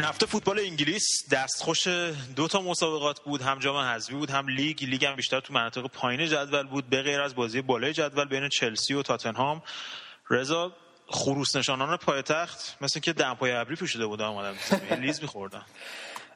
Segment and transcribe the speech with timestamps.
[0.09, 1.87] هفته فوتبال انگلیس دستخوش
[2.35, 4.83] دو تا مسابقات بود هم جام حذفی بود هم لیگ.
[4.83, 6.89] لیگ هم بیشتر تو مناطق پایین جدول بود.
[6.89, 9.61] به غیر از بازی بالای جدول بین چلسی و تاتنهام.
[10.29, 10.73] رضا
[11.07, 14.55] خروس نشانان پایتخت مثل که دمپای ابری پوشیده بودن اومدن
[15.01, 15.65] لیز میخوردن.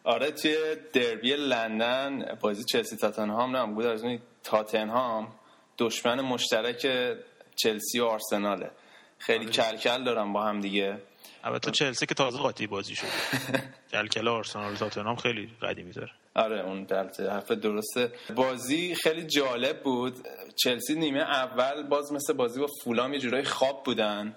[0.04, 0.58] آره توی
[0.94, 5.36] دربی لندن بازی چلسی تاتنهام نه بود از اون تاتنهام
[5.78, 6.88] دشمن مشترک
[7.56, 8.72] چلسی و آرسناله.
[9.18, 10.98] خیلی کلکل دارم با هم دیگه.
[11.44, 13.08] البته چلسی که تازه قاطی بازی شد
[13.92, 16.12] کلکل آرسنال تاتنهام خیلی قدیمی داره.
[16.36, 18.12] آره اون البته حرف درسته.
[18.36, 20.16] بازی خیلی جالب بود.
[20.56, 24.36] چلسی نیمه اول باز مثل بازی با فولام یه جورایی خواب بودن.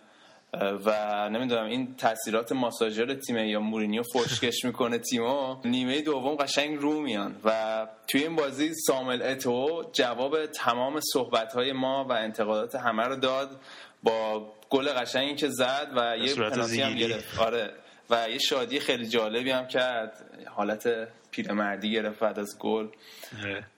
[0.85, 7.01] و نمی‌دونم این تاثیرات ماساژر تیمه یا مورینیو فشکش می‌کنه تیمو نیمه دوم قشنگ رو
[7.01, 7.37] میان.
[7.45, 13.61] و توی این بازی سامل اتو جواب تمام صحبت ما و انتقادات همه رو داد
[14.03, 16.95] با گل قشنگی که زد و یه پنالتی هم.
[16.95, 17.39] گرفت.
[17.39, 17.71] آره.
[18.11, 20.25] و یه شادی خیلی جالبی هم کرد.
[20.47, 22.87] حالت پیرمردی گرفت بعد از گل.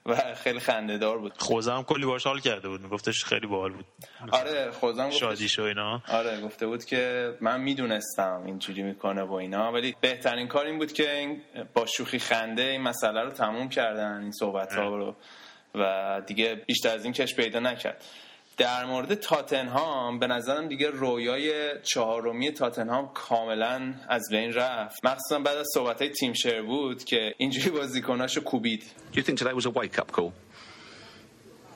[0.07, 1.33] و خیلی خنده دار بود.
[1.39, 2.81] خوزه هم کلی باش حال کرده بود.
[2.81, 3.85] میگفتش خیلی باحال بود.
[4.33, 6.03] آره خودم شادی شو اینا.
[6.09, 10.93] آره گفته بود که من می‌دونستم اینجوری می‌کنه و اینا ولی بهترین کار این بود
[10.93, 11.37] که
[11.75, 15.17] با شوخی خنده این مسئله رو تموم کردن این صحبت ها رو.
[15.75, 18.05] و دیگه بیشتر از این کش پیدا نکرد.
[18.59, 25.57] در مورد تاتنهام به نظرم دیگه رویای چهارمی تاتنهام کاملا از بین رفت مخصوصا بعد
[25.57, 29.67] از صحبت های تیم شیر بود که اینجوری بازیکناشو کوبید Do you think today was
[29.67, 30.33] a wake up call?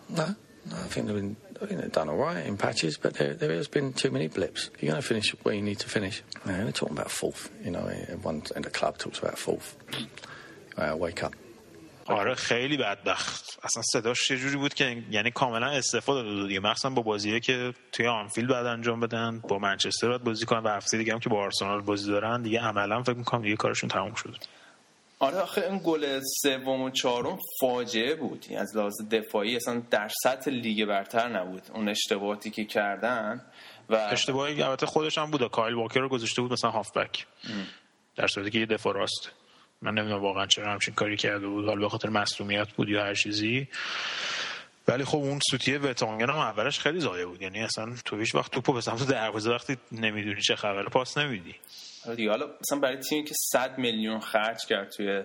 [0.09, 0.27] No,
[0.71, 3.35] no, I think they've been I think they've done all right in patches, but there
[3.35, 4.71] there has been too many blips.
[4.79, 6.17] You're going to finish where you need to finish.
[6.45, 7.43] You know, we're talking about fourth.
[7.65, 9.69] You know, everyone in the club talks about fourth.
[10.77, 11.35] Uh, wake up.
[12.13, 13.59] آره خیلی بدبخت.
[13.63, 16.61] اصلا صداش یه جوری بود که یعنی کاملا استفاده داده دیگه.
[16.61, 20.69] مخصوصا با بازیه که توی آنفیلد بعد انجام بدن با منچستر باید بازی کنن و
[20.69, 24.15] هفته دیگه هم که با آرسنال بازی دارن دیگه عملا فکر می‌کنم دیگه کارشون تموم
[24.15, 24.37] شد
[25.19, 28.47] آره آخه این گل سوم و چهارم فاجعه بود.
[28.49, 31.63] یعنی از لحاظ دفاعی اصلا در سطح لیگ برتر نبود.
[31.75, 33.41] اون اشتباهاتی که کردن
[33.91, 35.51] و اشتباهی البته خودش هم بود.
[35.51, 37.27] کایل واکر رو گذاشته بود مثلا هافبک.
[38.17, 39.31] در صورتی که یه دفاع راست.
[39.83, 41.65] من نمی‌دونم واقعا چرا همچین کاری کرده بود.
[41.67, 43.69] حالا به خاطر مصونیت بود یا هر چیزی.
[44.89, 47.43] ولی خب اون سوتیه وتانگن هم اولش خیلی ضایع بود.
[47.43, 51.55] یعنی اصلا تو هیچ وقت توپو به سمت دروازه وقتی نمی‌دونی چه خبره پاس نمیدی.
[52.07, 55.23] آره دیگه حالا مثلا برای تیمی که 100 میلیون خرج کرد توی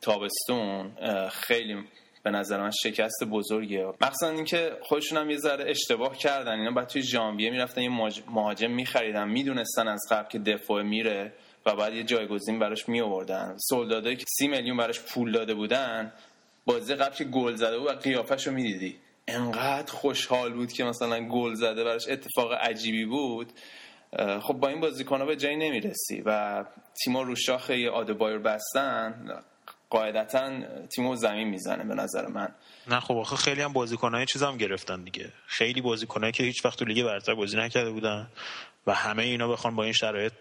[0.00, 0.92] تابستون
[1.28, 1.84] خیلی
[2.22, 3.86] به نظر من شکست بزرگیه.
[4.00, 6.52] مخصوصا اینکه خودشون هم یه ذره اشتباه کردن.
[6.52, 11.32] اینا بعد توی ژانویه می‌رفتن یه مهاج- مهاجم میخریدن می‌دونستن از قبل که دفاع میره.
[11.66, 16.12] و بعد یه جایگزین براش می آوردن سولدادایی که سی میلیون براش پول داده بودن
[16.64, 18.96] بازی قبل که گل زده بود و قیافش رو می‌دیدی.
[19.28, 23.52] انقدر خوشحال بود که مثلا گل زده براش اتفاق عجیبی بود.
[24.42, 26.64] خب با این بازیکن ها به جایی نمی‌رسی و
[27.04, 29.42] تیما رو شاخ یه آدبایر بستن
[29.90, 30.50] قاعدتا
[30.86, 32.48] تیمو زمین می‌زنه به نظر من.
[32.88, 35.32] نه خب آخه خیلی هم بازیکنای چیز هم گرفتن دیگه.
[35.46, 38.26] خیلی بازیکنایی که هیچ وقت تو لیگ برتر بازی نکرده بودن
[38.86, 40.32] و همه اینا بخوان با این شرایط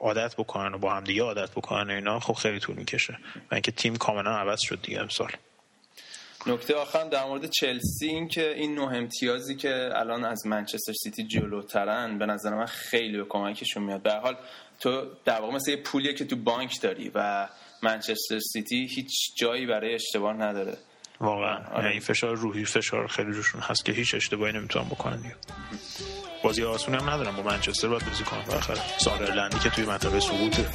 [0.00, 3.18] عادت بکنن و با هم دیگه عادت بکنن و اینا خب خیلی طول می‌کشه.
[3.50, 5.30] و اینکه تیم کاملا عوض شد دیگه امسال.
[6.46, 11.24] نکته آخرم در مورد چلسی این که این نه امتیازی که الان از منچستر سیتی
[11.24, 14.02] جلوترن به نظر من خیلی به کمکشون میاد.
[14.02, 14.36] به حال
[14.80, 17.48] تو در واقع مثل یه پولیه که تو بانک داری و
[17.82, 20.76] منچستر سیتی هیچ جایی برای اشتباه نداره.
[21.20, 21.58] واقعا.
[21.74, 21.86] آره.
[21.86, 25.34] یعنی فشار روحی فشار خیلی روشون هست که هیچ اشتباهی نمی‌تونن بکنن دیگه.
[26.44, 30.66] بازی آسونی هم ندارم با منچستر باید بازی کنن بالاخره ساندرلندی که توی منطقه سقوطه.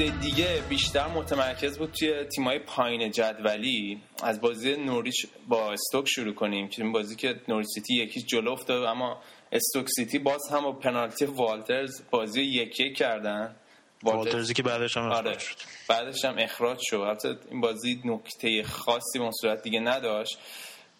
[0.00, 4.00] بازی دیگه بیشتر متمرکز بود توی تیمای پایین جدولی.
[4.22, 8.50] از بازی نوریچ با استوک شروع کنیم که این بازی که نوریچ سیتی یکی جلو
[8.50, 13.56] افتاد اما استوک سیتی باز هم با پنالتی والترز بازی رو یک یک کردن
[14.02, 15.56] والترزی که بعدش هم آره اخراج شد.
[15.88, 16.96] بعدش هم اخراج شد.
[16.96, 20.38] البته این بازی نکته خاصی به صورت دیگه نداشت.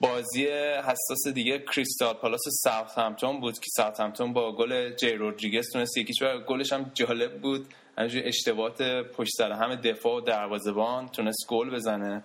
[0.01, 0.47] بازی
[0.79, 6.08] حساس دیگه کریستال پالاس و ساوثهمپتون بود که ساوثهمپتون با گل جی رودریگز تونست یک
[6.08, 7.67] هیچ ببره گلش هم جالب بود.
[8.01, 8.83] همینجوری اشتباهات
[9.17, 12.25] پشت سر هم دفاع و دروازه‌بان تونست گل بزنه.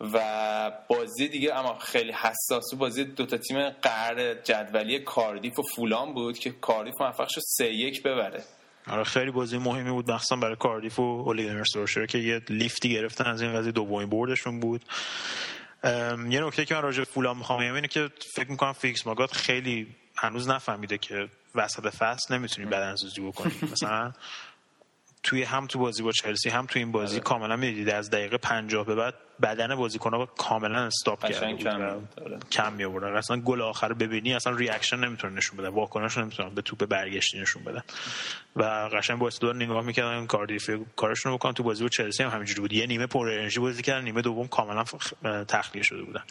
[0.00, 2.78] و بازی دیگه اما خیلی حساس بود.
[2.78, 8.02] بازی دوتا تیم قهر جدولی کاردیف و فولان بود که کاردیف موفق شد سه یک
[8.02, 8.44] ببره.
[8.86, 10.10] آره خیلی بازی مهمی بود.
[10.10, 11.34] مخصوصا برای کاردیف و
[11.72, 13.72] سولشر که یه لیفتی گرفتن از این قضیه.
[13.72, 14.84] دومین بردشون بود.
[15.84, 19.06] ام، یه نکته که من راجع به فولام می‌خوام بگم اینه که فکر می‌کنم فیکس
[19.06, 19.86] ماگات خیلی
[20.16, 24.12] هنوز نفهمیده که وسط فصل نمی‌تونی بدنسازی بکنی مثلا
[25.22, 28.86] توی هم تو بازی با چلسی هم تو این بازی کاملا می‌دیدید از دقیقه 50
[28.86, 32.48] به بعد بدن بازیکن‌ها کاملا stop کرده بود.
[32.50, 32.76] کم آره.
[32.76, 35.68] می آوردن اصلا گل آخر ببینی اصلا reaction نمی‌تونه نشون بده.
[35.68, 37.82] واکنش نمی‌تونن به توپ برگشتی نشون بدن
[38.56, 42.60] و قشنگ وایستاده نگاه می‌کردن کاردیف کارشون رو بکنن تو بازی با چلسی هم همینجوری
[42.60, 42.72] بود.
[42.72, 44.84] یه نیمه پر انرژی بازی کردن نیمه دوم کاملا
[45.48, 46.22] تخلیه شده بودن.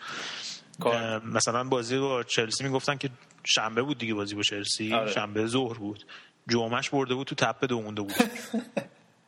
[1.25, 3.09] مثلا بازی با چلسی می‌گفتن که
[3.43, 4.93] شنبه بود دیگه بازی با چلسی.
[4.93, 5.11] آره.
[5.11, 6.05] شنبه ظهر بود.
[6.47, 8.13] جمعهش برده بود تو تپه دو مونده بود.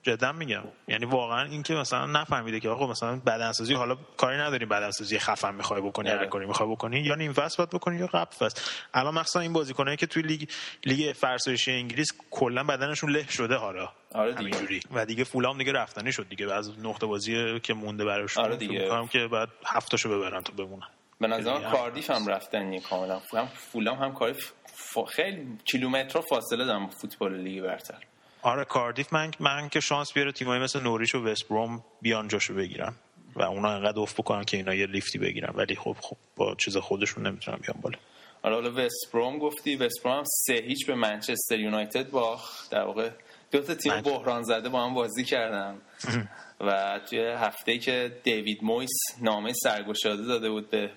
[0.03, 0.63] جدا میگم.
[0.87, 5.55] یعنی واقعا این که مثلا نفهمیده که آقا مثلا بدنسازی حالا کاری نداریم بدنسازی خفن
[5.55, 6.19] می‌خوای بکنی آره.
[6.19, 8.61] هر کاری می‌خوای بکنی یا نیم فصل باید بکنی یا قبل فصل.
[8.93, 10.49] الان مثلا این بازیکنایی که توی لیگ
[10.85, 13.89] لیگ فرسایشی انگلیس کلا بدنشون له شده حالا.
[14.13, 14.39] آره دیگه.
[14.39, 14.79] همینجوری.
[14.93, 16.53] و دیگه فولام دیگه رفتنی شد دیگه.
[16.53, 19.07] از نقطه بازی که مونده براشون آره دیگه.
[19.11, 20.87] که بعد هفتاشو ببرن تا بمونن.
[21.21, 26.85] به نظر کاردیف هم رفتن کاملا هم فولام هم کاردیف ف- خیلی کیلومتر فاصله دارم
[26.85, 27.97] با فوتبال لیگ برتر.
[28.41, 32.93] آره کاردیف من من که شانس بیاره تیمایی مثل نوریش و وستبروم بیان جاشو بگیرن
[33.35, 35.53] و اونا انقدر افت بکنن که اینا یه لیفتی بگیرن.
[35.55, 37.97] ولی خب خب با چیز خودشون نمی‌تونن بیان بالا.
[38.43, 42.71] حالا حالا وستبروم گفتی وستبروم هم سه هیچ به منچستر یونایتد باخت.
[42.71, 43.09] در واقع
[43.51, 45.77] دو تا تیم بحران زده با هم بازی کردن.
[46.67, 50.89] و توی هفته که دیوید مویس نامه سرگشاده داده بود به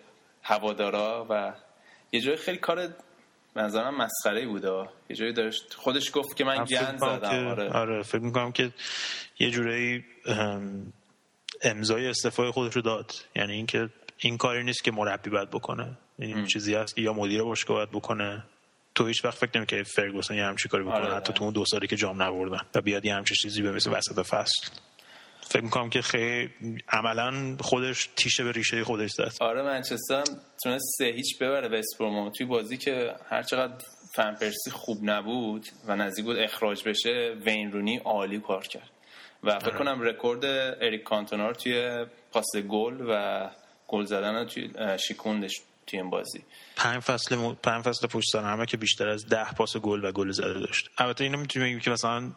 [0.46, 1.52] هوادارا و
[2.12, 2.76] یه جای خیلی کار
[3.54, 4.88] به نظرم مسخره بود ها.
[5.10, 7.18] یه جایی داشت خودش گفت که من گند زدم.
[7.30, 7.70] که- آره.
[7.70, 8.72] آره فکر می‌کنم که
[9.38, 10.92] یه جورایی ام،
[11.62, 13.12] امضای استعفای خودش رو داد.
[13.36, 13.88] یعنی اینکه
[14.18, 15.98] این کاری نیست که مربی باید بکنه.
[16.18, 18.44] این چیزی هست که یا مدیر باشگاه باید بکنه.
[18.94, 20.94] تو هیچ وقت فکر نمی‌کنی فرگوسن یه همچین کاری بکنه.
[20.96, 21.32] آره، حتی.
[21.32, 24.70] تو اون دو سالی که جام نبردن و بیاد یه همچین چیزی بمیسه وسط فصل.
[25.48, 26.50] فکر می‌کنم که خیلی
[26.88, 29.32] عملا خودش تیشه به ریشه خودش زد.
[29.40, 30.24] آره منچستر
[30.62, 33.84] تونست سه هیچ ببره وستبروم توی بازی که هرچقدر
[34.14, 38.90] فن پرسی خوب نبود و نزدیک بود اخراج بشه وین رونی عالی کار کرد.
[39.42, 40.44] و فکر کنم رکورد
[40.80, 43.50] اریک کانتونا رو توی پاس گل و
[43.88, 45.52] گل زدن توی شیکوندش
[45.86, 46.42] توی این بازی.
[46.76, 47.54] پنج فصل م...
[47.54, 50.90] پنج فصل پشت سر همه که بیشتر از ده پاس گل و گل زده داشت.
[50.98, 52.32] البته اینو می‌تونیم بگیم که مثلا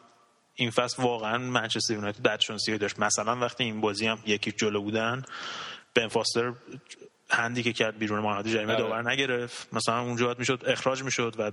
[0.60, 3.00] این فصل واقعا منچستر یونایتد بدشانسی داشت.
[3.00, 5.24] مثلا وقتی این بازی هم یکی جلو بودن
[5.96, 6.54] بن فاستر
[7.30, 8.84] هندی که کرد بیرون محوطه جریمه آره.
[8.84, 9.74] داور نگرفت.
[9.74, 11.52] مثلا اونجا می‌شد اخراج می‌شد و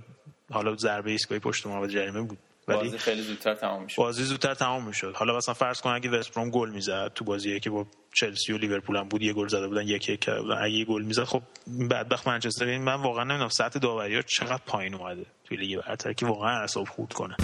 [0.51, 2.37] حالا ضربه ایستگاهی پشت محوطه جریمه بود.
[2.67, 5.13] ولی بازی خیلی زودتر تمام میشه بازی زودتر تمام می‌شد.
[5.15, 8.97] حالا مثلا فرض کن اگه وستبروم گل می‌زد تو بازی که با چلسی و لیورپول
[8.97, 10.57] هم بود یه گل زده بودن یک یک کرده بودن.
[10.63, 11.41] اگه گل می‌زد خب
[11.89, 12.77] بدبخت منچستر.
[12.77, 16.87] من واقعا نمی‌دونم سطح داوری ها چقدر پایین اومده توی لیگ برتر که واقعا اعصاب
[16.87, 17.35] خورد کنه.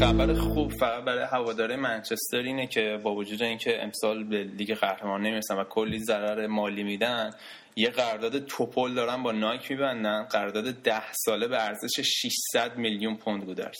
[0.00, 5.20] خبر خوب فقط برای هواداره منچستر اینه که با وجود اینکه امسال به لیگ قهرمان
[5.20, 7.30] نمی‌رسن و کلی ضرر مالی میدن
[7.76, 10.22] یه قرارداد توپل دارن با نایک میبندن.
[10.22, 13.78] قرارداد ده ساله به ارزش 600 میلیون پوند گودرز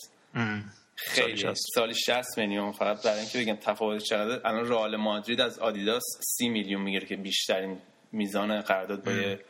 [0.95, 1.37] خیلی.
[1.37, 1.55] سالی 60.
[1.75, 2.73] سالی 60 میلیون.
[2.73, 7.17] فقط برای اینکه بگم تفاوت چقدر الان رئال مادرید از آدیداس 30 میلیون می‌گیره که
[7.17, 7.79] بیشترین
[8.13, 9.41] میزان قرارداد با یه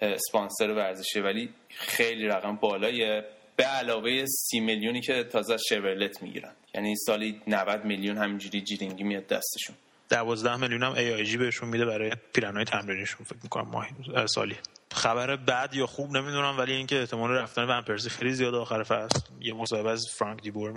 [0.00, 3.24] اسپانسر ورزشی ولی خیلی رقم بالایه
[3.56, 6.52] به علاوه 30 میلیونی که تازه از شورلت می‌گیرن.
[6.74, 9.76] یعنی سالی 90 میلیون همینجوری جیرینگی میاد دستشون.
[10.10, 14.56] 12 میلیون هم AIG بهشون میده برای پیرنهای تمرینشون فکر می‌کنم ماهی اه، سالی.
[14.92, 19.20] خبر بد یا خوب نمی‌دونم ولی اینکه احتمال رفتن ون پرسی خیلی زیاد آخر فصل.
[19.40, 20.72] یه مصاحبه از فرانک دیبور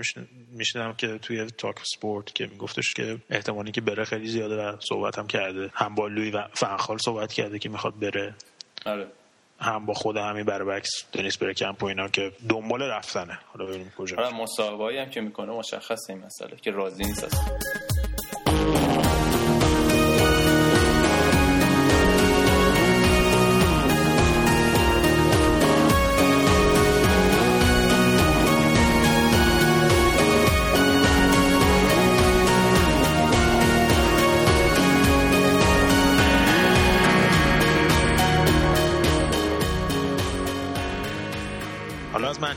[0.52, 5.20] میشنم که توی تاک سپورت که میگفتش که احتمالی که بره خیلی زیاده و صحبت
[5.20, 5.70] هم کرده.
[5.74, 8.36] هم با لوی و فنخال صحبت کرده که می‌خواد بره.
[8.86, 9.08] آره.
[9.60, 14.18] هم با خود همین بربکس دنیس برکمپ و اینا که دنبال رفتنه حالا ببینیم کجا
[14.18, 17.79] آره مصاحبه‌ای هم که می‌کنه مشخصه این مسئله که راضی نیست اصلا.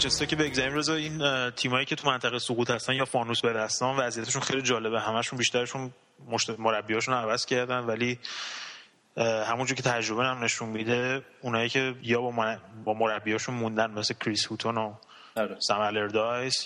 [0.04, 0.75] منچستر که بگذاریم.
[0.75, 5.00] رضا این تیمایی که تو منطقه سقوط هستن یا فانوس به دستان وضعیتشون خیلی جالبه.
[5.00, 5.90] همشون بیشترشون
[6.26, 6.50] مشت...
[6.50, 8.18] مربیاشون عوض کردن ولی
[9.16, 12.59] همونجور که تجربه هم نشون میده اونایی که یا با, من...
[12.85, 14.94] با مربیاشون موندن مثل کریس هوتون و
[15.37, 15.56] آره.
[15.61, 16.09] سم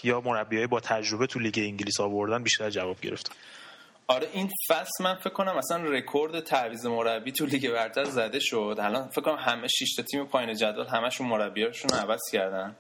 [0.03, 3.35] یا مربیای با تجربه تو لیگ انگلیس آوردن بیشتر جواب گرفتن.
[4.09, 8.77] آره این فصل من فکر کنم اصلا رکورد تعویض مربی تو لیگ برتر زده شد.
[8.79, 12.77] الان فکر کنم همه شش تا تیم پایین جدول همشون مربیاشون عوض کردن.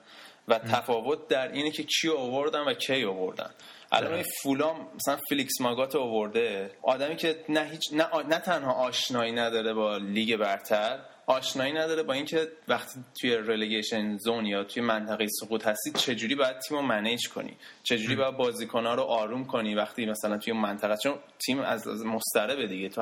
[0.48, 3.50] و تفاوت در اینه که کی آوردن و کی آوردن
[3.92, 9.32] الان این فولام مثلا فیلیکس ماگات آورده آدمی که نه هیچ نه, نه تنها آشنایی
[9.32, 15.26] نداره با لیگ برتر آشنایی نداره با اینکه وقتی توی relegation zone یا توی منطقه
[15.40, 20.06] سقوط هستی چجوری باید تیم رو manage کنی؟ چجوری باید بازیکن‌ها رو آروم کنی وقتی
[20.06, 21.14] مثلا توی منطقه؟ چون
[21.46, 22.88] تیم از مضطربه دیگه.
[22.88, 23.00] تو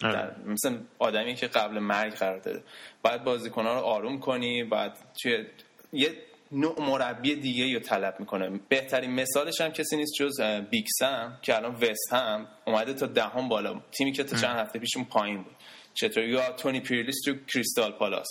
[0.00, 2.62] در- مثل آدمی که قبل مرگ قرار داره
[3.02, 5.46] باید بازیکن‌ها رو آروم کنی باید توی
[5.92, 6.14] یه
[6.52, 8.60] نوع مربی دیگه رو طلب می‌کنه.
[8.68, 13.48] بهترین مثالش هم کسی نیست جز بیگ سم که الان وست هم اومده تا دهم
[13.48, 13.80] بالا.
[13.92, 15.56] تیمی که تا چند هفته پیش اون پایین بود.
[15.94, 18.26] چطور یا تونی پیولیس تو کریستال پالاس.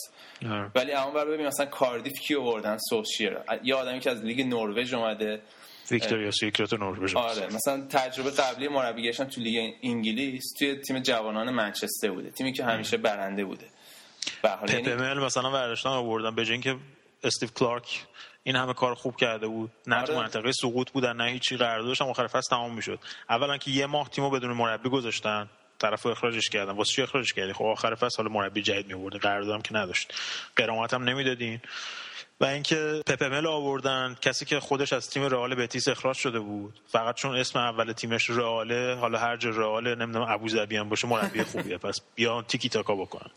[0.76, 4.94] ولی اون بر ببین مثلا کاردیف کی آوردن سولشر یه آدمی که از لیگ نروژ
[4.94, 5.42] اومده.
[5.92, 7.16] ویکتوریا سیکرت نروژ.
[7.16, 12.30] آره مثلا تجربه قبلی مربیگرشن تو لیگ انگلیس توی تیم جوانان منچستر بوده.
[12.30, 13.66] تیمی که همیشه برنده بوده.
[14.42, 16.76] به حال یعنی- مثلا برداشتن آوردن به جای اینکه
[17.26, 18.06] استیو کلارک
[18.44, 19.72] این همه کار خوب کرده بود.
[19.88, 20.22] نه تو آره.
[20.22, 23.00] منطقه سقوط بودن نه هیچی قراردادش هم آخر فصل تمام می‌شد.
[23.30, 26.72] اولا که یه ماه تیمو بدون مربی گذاشتن طرف اخراجش کردن.
[26.72, 30.14] واسه چی اخراجش کردی؟ خب آخر فصل حالا مربی جدید می‌آوردین قراردادم که نداشت.
[30.56, 31.62] قرامت هم نمی‌دادین.
[32.40, 36.80] و اینکه پپمل آوردن کسی که خودش از تیم رئال بتیس اخراج شده بود.
[36.88, 41.44] فقط چون اسم اول تیمش رئاله حالا هر جا رئاله نمی‌دونم ابوظبی هم باشه مربی
[41.44, 43.32] خوبیه پس بیا تیکی تاکا بکنن.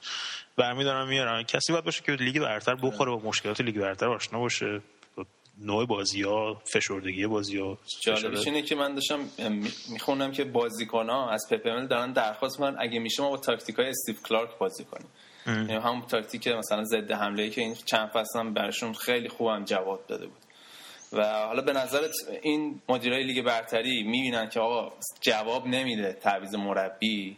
[0.57, 4.81] برمیدارن میارن کسی باید باشه که لیگ برتر بخوره با مشکلات لیگ برتر آشنا باشه.
[5.17, 5.27] با
[5.61, 9.19] نوع بازی ها فشردگی بازی ها جالبش اینه که من داشتم
[9.89, 12.77] می‌خونم که بازیکن ها از پپه مل دارن درخواست می‌کنن.
[12.79, 15.09] اگه میشه ما با تاکتیک های استیو کلارک بازی کنیم.
[15.49, 20.05] یعنی همون تاکتیک مثلا ضد حمله که این چند فصل هم براشون خیلی خوبم جواب
[20.09, 20.39] داده بود.
[21.13, 22.11] و حالا به نظرت
[22.43, 27.37] این مدیرای لیگ برتری می‌بینن که آقا جواب نمیده تعویض مربی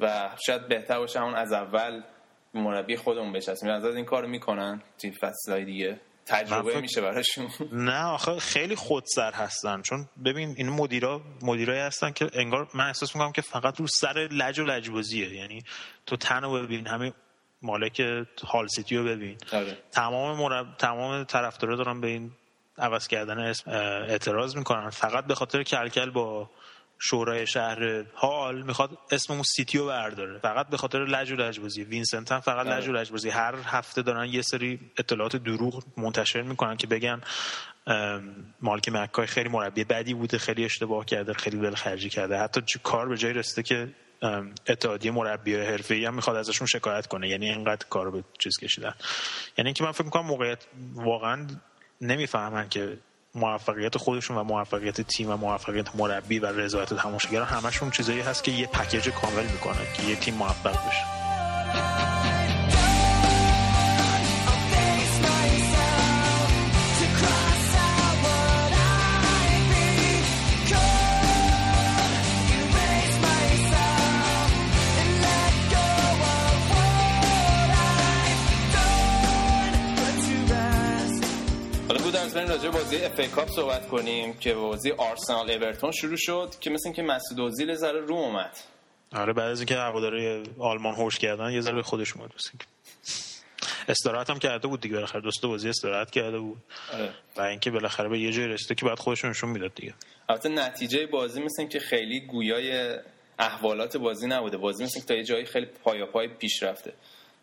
[0.00, 2.02] و شاید بهتر باشه همون از اول
[2.54, 7.48] مربی خودمون بچسبیم نظرت این کارو می‌کنن توی فصلهای دیگه؟ تجربه فکر- میشه براشون.
[7.72, 9.82] نه آخه خیلی خودسر هستن.
[9.82, 14.28] چون ببین این مدیرا مدیرایی هستن که انگار من احساس می‌کنم که فقط رو سر
[14.30, 15.34] لج و لجبازیه.
[15.34, 15.62] یعنی
[16.06, 17.12] تو تنو ببین همین
[17.62, 18.00] مالک
[18.46, 19.36] هال سیتی رو ببین.
[19.52, 19.78] آره.
[19.92, 20.76] تمام مرب...
[20.78, 22.30] تمام طرفدارا دارن به این
[22.78, 24.90] عوض کردن اسم اعتراض می‌کنن.
[24.90, 26.50] فقط به خاطر کلکل با
[26.98, 30.38] شورای شهر هال می‌خواد اسم اون سیتی رو برداره.
[30.38, 34.26] فقط به خاطر لج و لجبازی وینسنت هم فقط لج و لجبازی هر هفته دارن
[34.26, 37.20] یه سری اطلاعات دروغ منتشر می‌کنن که بگن
[38.60, 42.38] مالک مکای خیلی مربی بدی بوده خیلی اشتباه کرده خیلی ول خرجی کرده.
[42.38, 43.88] حتی کار به جای رسیده که
[44.68, 47.28] اتحادیه مربی حرفه‌ای هم می‌خواد ازشون شکایت کنه.
[47.28, 48.94] یعنی اینقدر کارو به چیز کشیدن.
[49.58, 50.58] یعنی اینکه من فکر می‌کنم موقعیت
[50.94, 51.46] واقعا
[52.00, 52.98] نمی‌فهمن که
[53.34, 58.52] موفقیت خودشون و موفقیت تیم و موفقیت مربی و رضایت تماشاگر همشون چیزایی هست که
[58.52, 62.15] یه پکیج کامل می‌کنه که یه تیم موفق بشه.
[82.56, 86.82] راجع به بازی اف کاپ صحبت کنیم که بازی آرسنال اورتون شروع شد که مثل
[86.84, 88.56] اینکه مسعود اوزیل ذره رو اومد
[89.12, 92.30] آره بعد از اینکه هواداری آلمان هوش کردن یه ذره به خودش اومد.
[93.88, 96.56] استراحت هم کرده بود دیگه بالاخره دوست بازی استراحت کرده بود
[96.94, 97.10] آره.
[97.36, 99.94] و اینکه بالاخره به یه جای رسیده که بعد خودشون نشون می‌داد دیگه
[100.28, 102.98] البته نتیجه بازی مثل اینکه خیلی گویای
[103.38, 106.92] احوالات بازی نبوده بازی مثل اینکه تا یه جایی خیلی پایا پای پیش رفته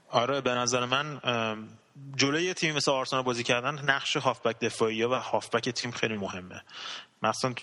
[0.10, 1.20] آره به نظر من
[2.15, 6.62] جلوی یه تیمی مثل آرسنال بازی کردن نقش هافبک دفاعی و هافبک تیم خیلی مهمه.
[7.23, 7.53] مثلا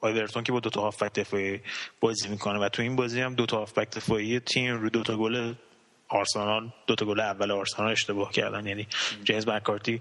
[0.00, 1.60] اورتون که با دو تا هافبک دفاعی
[2.00, 5.16] بازی می‌کنه و تو این بازی هم دو تا هافبک دفاعی تیم رو دو تا
[5.16, 5.54] گل
[6.08, 8.66] آرسنال دو تا گل اول آرسنال اشتباه کردن.
[8.66, 8.86] یعنی
[9.24, 10.00] جیمز مکارتی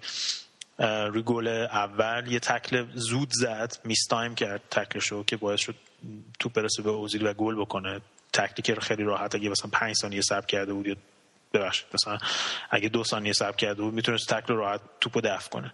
[0.79, 5.75] روی گل اول یه تکل زود زد mistime کرد تکلشو که باعث شد
[6.39, 8.01] توپ برسه به اوزیل و گل بکنه.
[8.33, 10.95] تکلی که خیلی راحت اگه مثلا 5 ثانیه صبر کرده بود یا
[11.53, 12.17] ببخشید مثلا
[12.69, 15.73] اگه دو ثانیه صبر کرده بود می‌تونست تکل راحت توپو دفع کنه.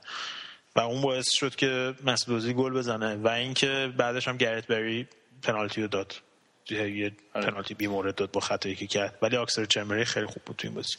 [0.76, 5.08] و اون باعث شد که مسعود گل بزنه و اینکه بعدش هم گرت بری
[5.44, 6.14] پنالتی رو داد.
[6.70, 9.18] یه پنالتی بی مورد داد با خطایی که کرد.
[9.22, 10.96] ولی آکسر چمبری خیلی خوب بود تو این بازی.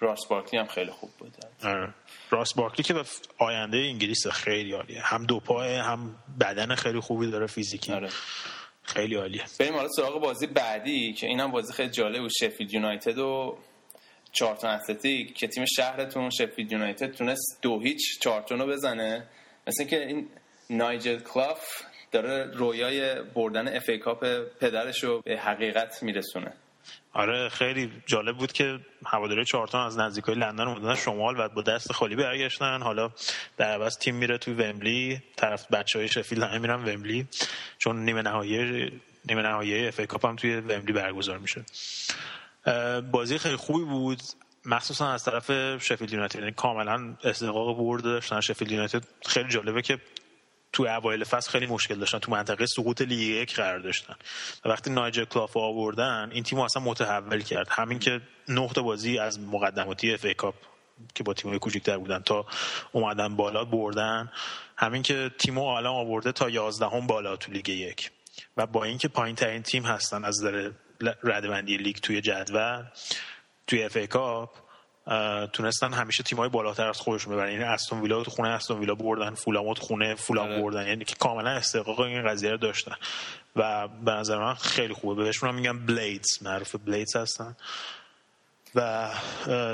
[0.00, 1.36] راس بارکلی هم خیلی خوب بود.
[1.64, 1.94] آره.
[2.30, 2.94] راس بارکلی که
[3.38, 5.02] آینده انگلیس خیلی عالیه.
[5.02, 7.92] هم دو پای هم بدن خیلی خوبی داره فیزیکی.
[7.92, 8.08] آره.
[8.82, 9.44] خیلی عالیه.
[9.60, 12.30] بریم حالا سراغ بازی بعدی که اینم بازی خیلی جالب بود.
[12.40, 13.58] شفیلد یونایتد و
[14.32, 19.26] چارلتون اتلتیک که تیم شهرتون شفیلد یونایتد تونست دو هیچ چارلتون رو بزنه.
[19.66, 20.28] مثل که این
[20.70, 24.24] نایجل کلاف داره رویای بردن FA Cup
[24.60, 26.52] پدرش رو به حقیقت میرسونه.
[27.12, 31.92] آره خیلی جالب بود که هواداری چارلتون از نزدیکای لندن اومدن شمال و با دست
[31.92, 32.82] خالی برگشتن.
[32.82, 33.10] حالا
[33.56, 37.26] در عوض تیم میره تو ومبلی طرف بچه های شفیلد همه میرن ومبلی
[37.78, 38.90] چون نیمه نهایی
[39.28, 41.64] نیمه نهایی FA Cup هم توی ومبلی برگزار میشه.
[43.12, 44.22] بازی خیلی خوبی بود.
[44.64, 45.50] مخصوصا از طرف
[45.84, 46.38] شفیلد یونایتد.
[46.38, 48.40] یعنی کاملا استحقاق برد داشتن.
[48.40, 49.98] شفیلد یونایتد خیلی جالبه که
[50.72, 52.18] تو اوایل فصل خیلی مشکل داشتن.
[52.18, 54.14] تو منطقه سقوط لیگ یک قرار داشتن.
[54.64, 57.68] و وقتی نایجل کلاف رو آوردن این تیم اصلا متحول کرد.
[57.70, 58.20] همین که
[58.74, 60.54] تا بازی از مقدماتی FA Cup
[61.14, 62.46] که با تیم‌های کوچیک‌تر بودن تا
[62.92, 64.30] اومدن بالا بردن.
[64.76, 68.10] همین که تیمو الان آورده تا 11 هم بالا تو لیگ یک.
[68.56, 70.70] و با اینکه پایین ترین تیم هستن از نظر
[71.22, 72.84] ردبندی لیگ توی جدول
[73.66, 74.50] توی FA Cup
[75.52, 77.52] تونستن همیشه تیم‌های بالاتر از خودشون ببرن.
[77.52, 80.62] یعنی استون ویلا تو خونه استون ویلا بردن فولام تو خونه فولام آره.
[80.62, 80.86] بردن.
[80.86, 82.94] یعنی که کاملا استحقاق این قضیه رو داشتن.
[83.56, 85.24] و به نظر من خیلی خوبه.
[85.24, 87.56] بهشون هم میگن Blades معروف Blades هستن.
[88.74, 89.10] و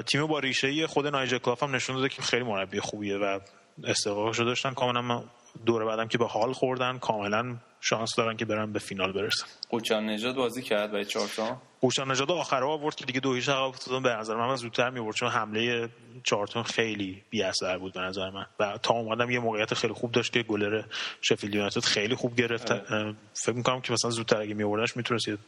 [0.07, 3.41] تیم با ریشه خود نایجل کلاف هم نشون داده که خیلی مربی خوبیه و
[3.85, 4.75] استحقاقش رو داشتن.
[4.75, 5.25] کاملا
[5.67, 9.47] دوره بعدم که به حال خوردن کاملا شانس دارن که برن به فینال برسن.
[9.69, 13.63] قوچان نژاد بازی کرد برای چهارتون هوشان نژاد آخر آورد که دیگه دو هیچ عقب
[13.63, 15.89] افتادن به نظر من زودتر میورد چون حمله
[16.25, 18.47] چارتون خیلی بی اثر بود به نظر من.
[18.61, 20.83] و تا اومدم یه موقعیت خیلی خوب داشت که گلر
[21.23, 22.71] شفیلد یونایتد خیلی خوب گرفت.
[22.71, 25.39] اه، فکر می‌کنم که مثلا زودتر اگه میوردنش می‌تونست یه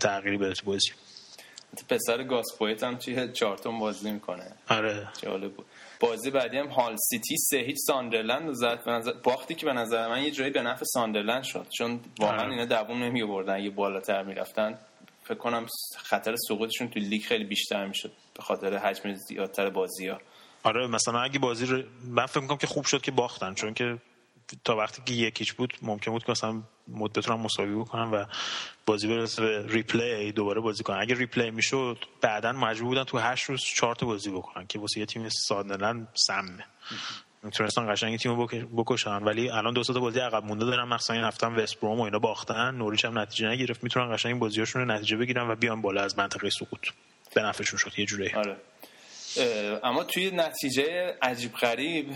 [0.00, 0.90] تغییری بده تو بازی.
[1.88, 4.52] پسر گاس پویت هم توی چارلتون بازی می‌کنه.
[4.68, 5.08] آره.
[5.22, 5.66] جالب بود.
[6.02, 8.88] بازی بعدی هم هال سیتی سه هیچ ساندرلند رو زد.
[8.88, 11.66] نظر باختی که به نظر من یه جایی به نفع ساندرلند شد.
[11.78, 12.50] چون واقعا آره.
[12.50, 14.78] اینا دووم نمی آوردن یه بالاتر می‌رفتن
[15.24, 20.18] فکر کنم خطر سقوطشون تو لیگ خیلی بیشتر می‌شد به خاطر حجم زیادتر بازی ها
[20.64, 23.54] آره مثلا اگه بازی رو من فکر می‌کنم که خوب شد که باختن.
[23.54, 23.98] چون که
[24.64, 28.24] تا وقتی که یک هیچ بود ممکن بود که مثلا مد بتونن مساوی بکنن و
[28.86, 31.00] بازی برسه به replay دوباره بازی کنن.
[31.00, 35.00] اگه replay می‌شد بعدا مجبور بودن تو هشت روز چهار تا بازی بکنن که واسه
[35.00, 36.64] یه تیم ساندرلند سمه.
[37.42, 39.22] می‌تونستن قشنگ تیم رو بک- بکشن.
[39.22, 42.02] ولی الان دو تا بازی عقب مونده دارن مثلا این هفته هم وست بروم و
[42.02, 42.74] اینا باختن.
[42.74, 43.84] نوریچ هم نتیجه نگرفت.
[43.84, 46.88] می‌تونن قشنگ بازیاشون رو نتیجه بگیرن و بیان بالا از منطقه سقوط.
[47.34, 47.92] به نفعشون شد.
[47.98, 48.56] یه جوری آره.
[49.84, 52.06] اما توی نتیجه عجیب غریب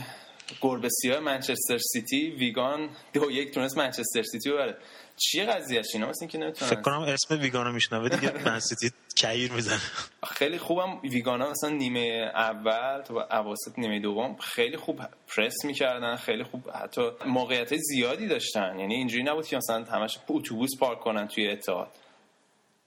[0.61, 4.77] گربه سیاه منچستر سیتی ویگان دو یک تونست منچستر سیتی رو ببره.
[5.17, 6.71] چیه قضیهش اینا؟ مثل اینکه نمی‌تونن.
[6.71, 8.33] فکر کنم اسم ویگانو میشنوه دیگه.
[8.51, 9.81] منسیتی کعیر می‌زنه.
[10.27, 10.99] خیلی خوبم.
[10.99, 15.01] ویگانا مثلا نیمه اول تا اواسط نیمه دوم خیلی خوب
[15.37, 16.17] پرس می‌کردن.
[16.17, 18.79] خیلی خوب حتی موقعیت زیادی داشتن.
[18.79, 21.89] یعنی اینجوری نبود که مثلا همش اتوبوس پارک کنن توی اتحاد.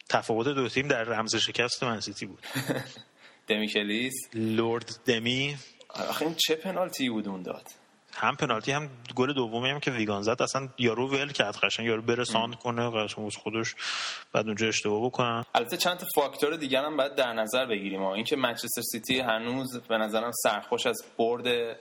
[0.10, 2.40] تفاوت دو تیم در رمز شکست منسیتی بود.
[3.48, 4.14] دمیکلیس.
[4.34, 5.58] لورد دمی.
[5.90, 7.68] آخه این چه پنالتی بود اون داد؟
[8.14, 10.42] هم پنالتی هم گل دومی هم که ویگان زد.
[10.42, 13.76] اصلا یارو ول کرد قشنگ یارو برساند کنه قشنگ واسه خودش
[14.34, 15.46] بعد اونجا اشتباه بکنن.
[15.56, 18.02] البته چند تا فاکتور دیگر هم باید در نظر بگیریم.
[18.02, 21.78] اینکه منچستر سیتی هنوز به نظرم سرخوش از برد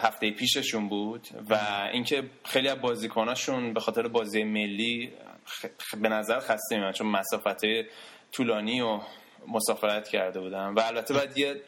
[0.00, 1.58] هفته پیششون بود و
[1.92, 5.12] اینکه خیلی از بازیکناشون به خاطر بازی ملی
[6.02, 7.64] به نظر خسته میان چون مسافت
[8.32, 9.00] طولانی و
[9.48, 10.74] مسافرت کرده بودن.
[10.74, 11.60] و البته باید یه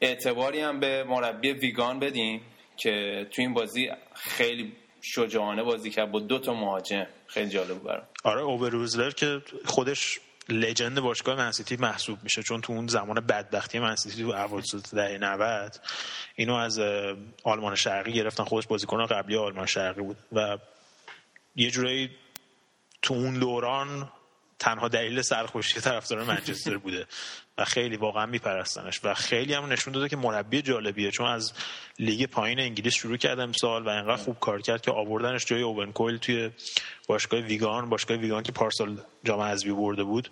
[0.00, 2.40] اعتباری هم به مربی ویگان بدیم
[2.76, 7.06] که تو این بازی خیلی شجاعانه بازی کرد با دو تا مهاجم.
[7.26, 8.06] خیلی جالب برام.
[8.24, 14.22] آره اوبروزلر که خودش لجند باشگاه منسیتی محسوب میشه چون تو اون زمان بدبختی منسیتی
[14.22, 15.80] تو اواسط دهه 90
[16.36, 16.78] اینو از
[17.44, 18.44] آلمان شرقی گرفتن.
[18.44, 20.58] خودش بازیکن قبلی آلمان شرقی بود و
[21.56, 22.10] یه جورایی
[23.02, 24.12] تو اون دوران
[24.58, 27.06] تنها دلیل سرخوشی طرفدار منچستر بوده
[27.58, 29.00] و خیلی واقعا میپرستنش.
[29.04, 31.52] و خیلی هم نشون داده که مربی جالبیه چون از
[31.98, 35.92] لیگ پایین انگلیس شروع کرد امسال و انقدر خوب کار کرد که آوردنش جای اوون
[35.92, 36.50] کویل توی
[37.08, 40.28] باشگاه ویگان باشگاه ویگان که پارسال جام حذفی برده بود.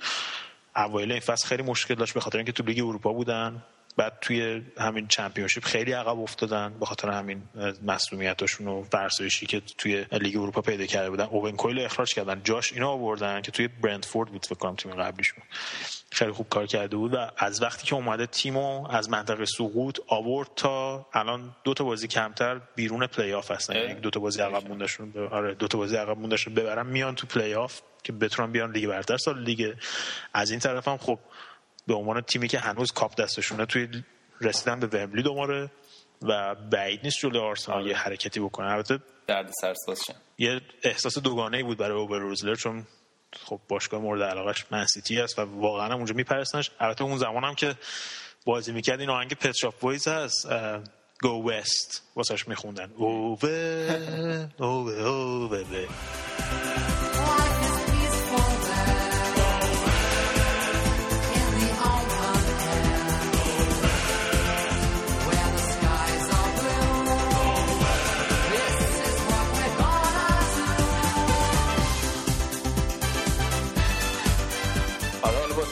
[0.77, 3.63] اوایل این فصل خیلی مشکل داشت به خاطر اینکه تو لیگ اروپا بودن.
[3.97, 7.43] بعد توی همین چمپیونشیپ خیلی عقب افتادن به خاطر همین
[7.83, 11.25] مسئولیتاشون و فرسایشی که توی لیگ اروپا پیدا کرده بودن.
[11.25, 12.41] اوون کویل اخراج کردن.
[12.45, 15.43] جاش اینا آوردن که توی برنتفورد بود فکر کنم تیم قبلیشون.
[16.13, 20.49] خیلی خوب کار کرده بود و از وقتی که اومده تیمو از منطقه سقوط آورد
[20.57, 23.77] تا الان دو تا بازی کمتر بیرون پلی آف هستن.
[23.77, 27.27] یعنی دو تا بازی عقب موندهشون آره دو تا بازی عقب موندهشون ببرن میان تو
[27.27, 29.17] پلی آف که بتونن بیان لیگ برتر.
[29.17, 29.75] سال لیگ
[30.35, 31.19] از این طرف هم خب
[31.87, 33.89] به عنوان تیمی که هنوز کاپ دستشونه توی
[34.41, 35.71] رسیدن به ومبلی دوباره
[36.23, 38.67] و بعید نیست جلوی آرسنال یه حرکتی بکنه.
[38.67, 42.87] البته درد سرساز شدن یه احساس دوگانه بود برای اوبروزلر چون
[43.45, 46.71] خب باشگاه مورد علاقش منسیتی است و واقعا هم اونجا میپرستنش.
[46.81, 47.75] البته اون زمان هم که
[48.47, 50.49] بازی می‌کرد این آهنگ پت شاپ بویز هست
[51.21, 52.93] گو وست واسش میخوندن.
[52.97, 53.41] اوه
[54.59, 55.87] اوه اوه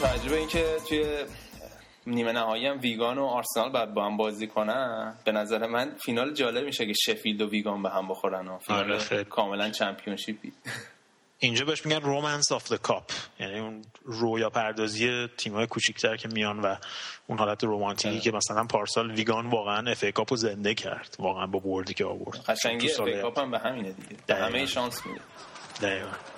[0.01, 1.25] حالا حالا با توجه به اینکه توی
[2.07, 6.33] نیمه نهایی هم ویگان و آرسنال بعد با هم بازی کنن به نظر من فینال
[6.33, 9.23] جالب میشه که شفیلد و ویگان به هم بخورن و فینال آره،.
[9.23, 10.53] کاملا Championship ی
[11.39, 16.59] اینجا بهش میگن romance of the cup یعنی اون رویا پردازی تیم‌های کوچیک‌تر که میان
[16.59, 16.75] و
[17.27, 21.59] اون حالت رومانتیکی که مثلا پارسال ویگان واقعا FA Cup رو زنده کرد واقعا با
[21.59, 24.35] بردی که آورد قشنگی FA Cup هم به همینه دیگه.
[24.35, 25.21] همه شانس میده
[25.81, 26.34] دقیقاً.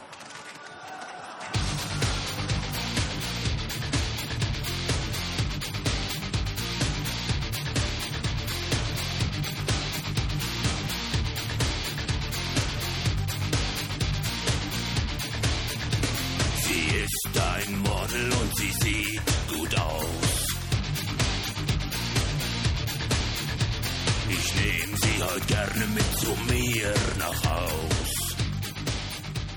[26.78, 28.36] Haus.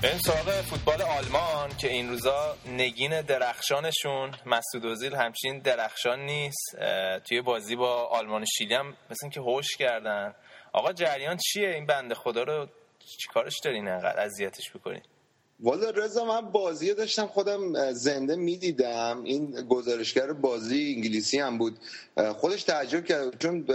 [0.03, 6.75] بریم سراغ فوتبال آلمان که این روزا نگین درخشانشون مسعود اوزیل همچین درخشان نیست.
[7.27, 10.35] توی بازی با آلمان و شیلی هم مثل اینکه هوش کردن.
[10.73, 12.67] آقا جریان چیه؟ این بنده خدا رو
[13.21, 15.01] چیکارش دارین انقدر اذیتش می‌کنین؟
[15.63, 19.23] والا رضا من بازی داشتم خودم زنده می‌دیدم.
[19.23, 21.79] این گزارشگر بازی انگلیسی هم بود.
[22.35, 23.67] خودش تعجب کرد چون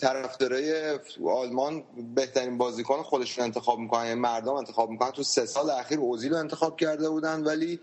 [0.00, 5.10] طرفدارای آلمان بهترین بازیکن خودشون انتخاب می‌کنن یعنی مردم انتخاب می‌کنن.
[5.10, 7.80] تو سه سال اخیر اوزیل رو انتخاب کرده بودن ولی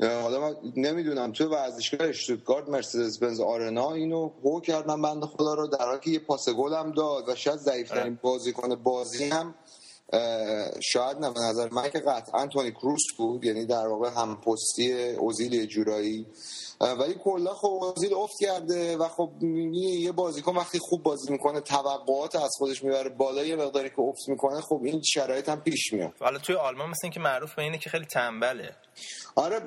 [0.00, 5.66] حالا من نمی‌دونم تو ورزشگاه اشتوتگارت مرسدس بنز آرنا اینو هو کردن بند خدا رو
[5.66, 9.54] در حالی که یه پاس گل هم داد و شاید ضعیفترین بازیکن بازی هم
[10.80, 15.66] شاید نه نظر من که قطعا تونی کروس بود یعنی در واقع هم پستی اوزیل
[15.66, 16.26] جورایی.
[16.80, 21.60] ولی کلا خب اوزیل افت کرده و خب می‌بینی یه بازیکن وقتی خوب بازی می‌کنه
[21.60, 25.92] توقعات از خودش می‌بره بالا یه مقداری که افت می‌کنه خب این شرایط هم پیش
[25.92, 26.12] میاد.
[26.20, 28.70] حالا توی آلمان مثل اینکه معروف به اینه که خیلی تنبله.
[29.34, 29.60] آره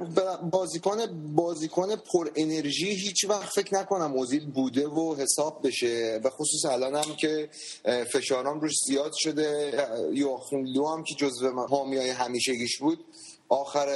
[0.51, 0.97] بازیکن
[1.35, 6.95] بازیکن پر انرژی هیچ وقت فکر نکنم اوزیل بوده و حساب بشه و خصوص الان
[6.95, 7.49] هم که
[8.13, 9.71] فشارام روش زیاد شده.
[9.73, 13.05] اه، یوآخیم لو هم که جزو حامیای همیشگیش بود
[13.49, 13.87] آخر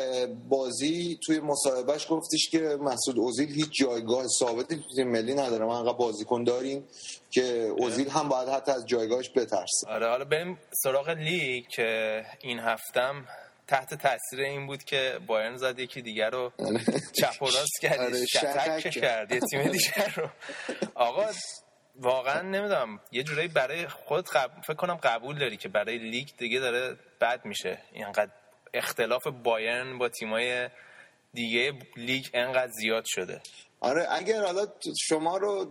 [0.50, 5.66] بازی توی مصاحبهش گفتش که مسعود اوزیل هیچ جایگاه ثابتی تو تیم ملی نداره.
[5.66, 6.88] ما انقدر بازیکن داریم
[7.32, 7.44] که
[7.78, 9.88] اوزیل هم باید حتی از جایگاهش بترسه.
[9.88, 13.26] آره حالا بریم سراغ لیگ که این هفتم
[13.68, 16.52] تحت تاثیر این بود که بایرن زد یکی دیگر رو
[17.22, 18.00] چپ و راست کرد.
[18.00, 19.32] آره، شتک کرد.
[19.32, 20.30] یه تیم دیگر رو.
[20.96, 21.26] آقا
[21.96, 24.52] واقعا نمی‌دونم یه جورایی برای خود قب...
[24.68, 27.78] فکر کنم قبول داری که برای لیگ دیگه داره بد میشه.
[27.94, 28.32] اینقدر
[28.74, 30.70] اختلاف بایرن با تیمای
[31.34, 33.42] دیگه لیگ انقدر زیاد شده
[33.80, 34.68] آره اگر حالا
[35.08, 35.68] شما رو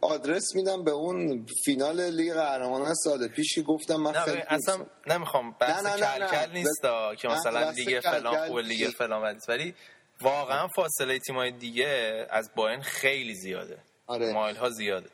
[0.00, 4.86] آدرس میدم به اون فینال لیگ قهرمانان سال پیش که گفتم من نه خیلی اصلا
[5.06, 6.52] نمی‌خوام بحث نه، نه، نه، کلکل نه.
[6.52, 6.82] نیست
[7.18, 8.88] که نه، مثلا لیگ فلان خوبه لیگ.
[8.88, 9.38] فلان.
[9.48, 9.74] ولی
[10.20, 14.32] واقعا فاصله تیمای دیگه از بایرن خیلی زیاده آره.
[14.32, 15.08] مایل ها زیاده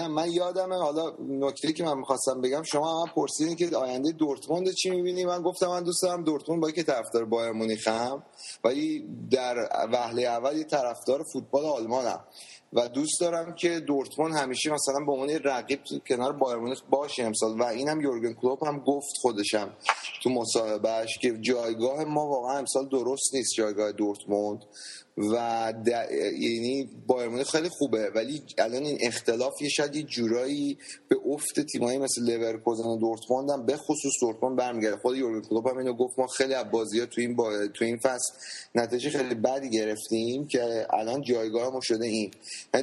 [0.00, 4.70] نه من یادمه حالا نکته که من می‌خواستم بگم شما هم پرسیدین که آینده دورتموند
[4.70, 8.22] چی می‌بینی؟ من گفتم من دوست دارم دورتموند با که طرفدار بایرن مونیخم
[8.64, 9.54] ولی در
[9.92, 12.24] وهله اول یه طرفدار فوتبال آلمانم.
[12.72, 17.60] و دوست دارم که دورتموند همیشه مثلا به عنوان رقیب کنار بایر مونیخ باشه امسال.
[17.60, 19.76] و اینم یورگن کلوپ هم گفت خودشم
[20.22, 24.64] تو مصاحبهش که جایگاه ما واقعا امسال درست نیست جایگاه دورتموند.
[25.16, 25.72] و
[26.38, 30.78] یعنی بایر مونیخ خیلی خوبه ولی الان این اختلاف یه شاید یه جورایی
[31.08, 34.96] به افت تیمایی مثل لورکوزن و دورتموند هم به خصوص دورتموند برمیگرده.
[34.96, 37.66] خود یورگن کلوپ هم اینو گفت ما خیلی از بازی‌ها تو این با...
[37.66, 38.32] تو این فصل
[38.74, 42.30] نتیجه خیلی بدی گرفتیم که الان جایگاه ما شده این.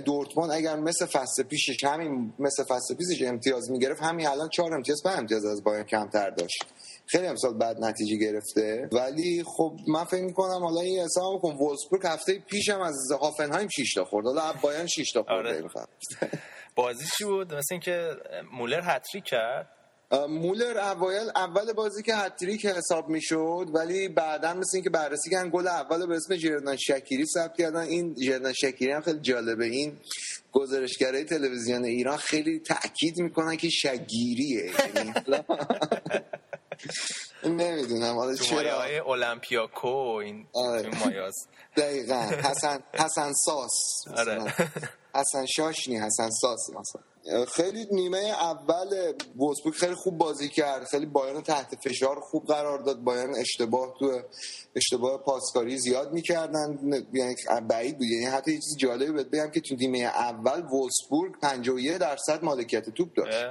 [0.05, 5.03] دورتموند اگر مثل فصل پیشش همین مثل فصل پیشش امتیاز می‌گرفت همین الان چهار امتیاز
[5.05, 6.65] پنج امتیاز از بایرن کمتر داشت.
[7.05, 8.89] خیلی امسال بعد نتیجه گرفته.
[8.91, 13.93] ولی خب من فکر می‌کنم حالا این حساب کن وولسبورگ هفته پیشم از هافنهایم 6
[13.95, 14.25] تا خورد.
[14.25, 15.69] حالا از بایرن 6 تا خورده آره.
[16.75, 18.11] بازی چی بود؟ مثل اینکه
[18.51, 19.76] مولر هتریک کرد.
[20.11, 25.67] مولر اوایل اول بازی که هتریک حساب می‌شد ولی بعدا مثل اینکه بررسی کردن گل
[25.67, 27.79] اول به اسم جردن شکیری ثبت کردن.
[27.79, 29.65] این جردن شکیری هم خیلی جالبه.
[29.65, 29.97] این
[30.51, 34.71] گزارشگرای تلویزیون ایران خیلی تاکید می‌کنن که شگیریه.
[34.95, 35.13] یعنی
[37.63, 40.89] نمی‌دونم مایه چرا اولمپیاکو این آره.
[40.91, 41.49] هاست.
[41.77, 42.21] دقیقا.
[42.21, 43.71] حسن حسن ساس
[44.17, 44.53] آره.
[45.15, 47.01] حسن شاشنی حسن ساس مثلا.
[47.55, 50.85] خیلی نیمه اول وولسبورگ خیلی خوب بازی کرد.
[50.85, 52.99] خیلی بایرن رو تحت فشار خوب قرار داد.
[52.99, 54.21] بایرن اشتباه تو
[54.75, 56.79] اشتباه پاسکاری زیاد می‌کردن.
[57.13, 57.35] یعنی
[57.69, 58.07] بعید بود.
[58.07, 62.89] یعنی حتی یه چیز جالبی بهت بگم که تو نیمه اول وولسبورگ 51 درصد مالکیت
[62.89, 63.45] توپ داشت.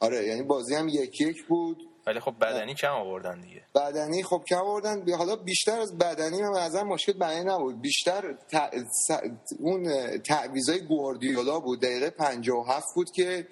[0.00, 1.85] آره یعنی بازی هم یک یک بود.
[2.06, 3.62] ولی خب بدنی کم آوردن دیگه.
[3.74, 5.12] بدنی خب کم آوردن.
[5.14, 7.80] حالا بیشتر از بدنی من از مشکل بدنی نبود.
[7.80, 8.70] بیشتر ت...
[9.08, 9.20] س-
[9.60, 9.88] اون
[10.18, 11.80] تعویضای گواردیولا بود.
[11.80, 13.46] دقیقه 57 بود که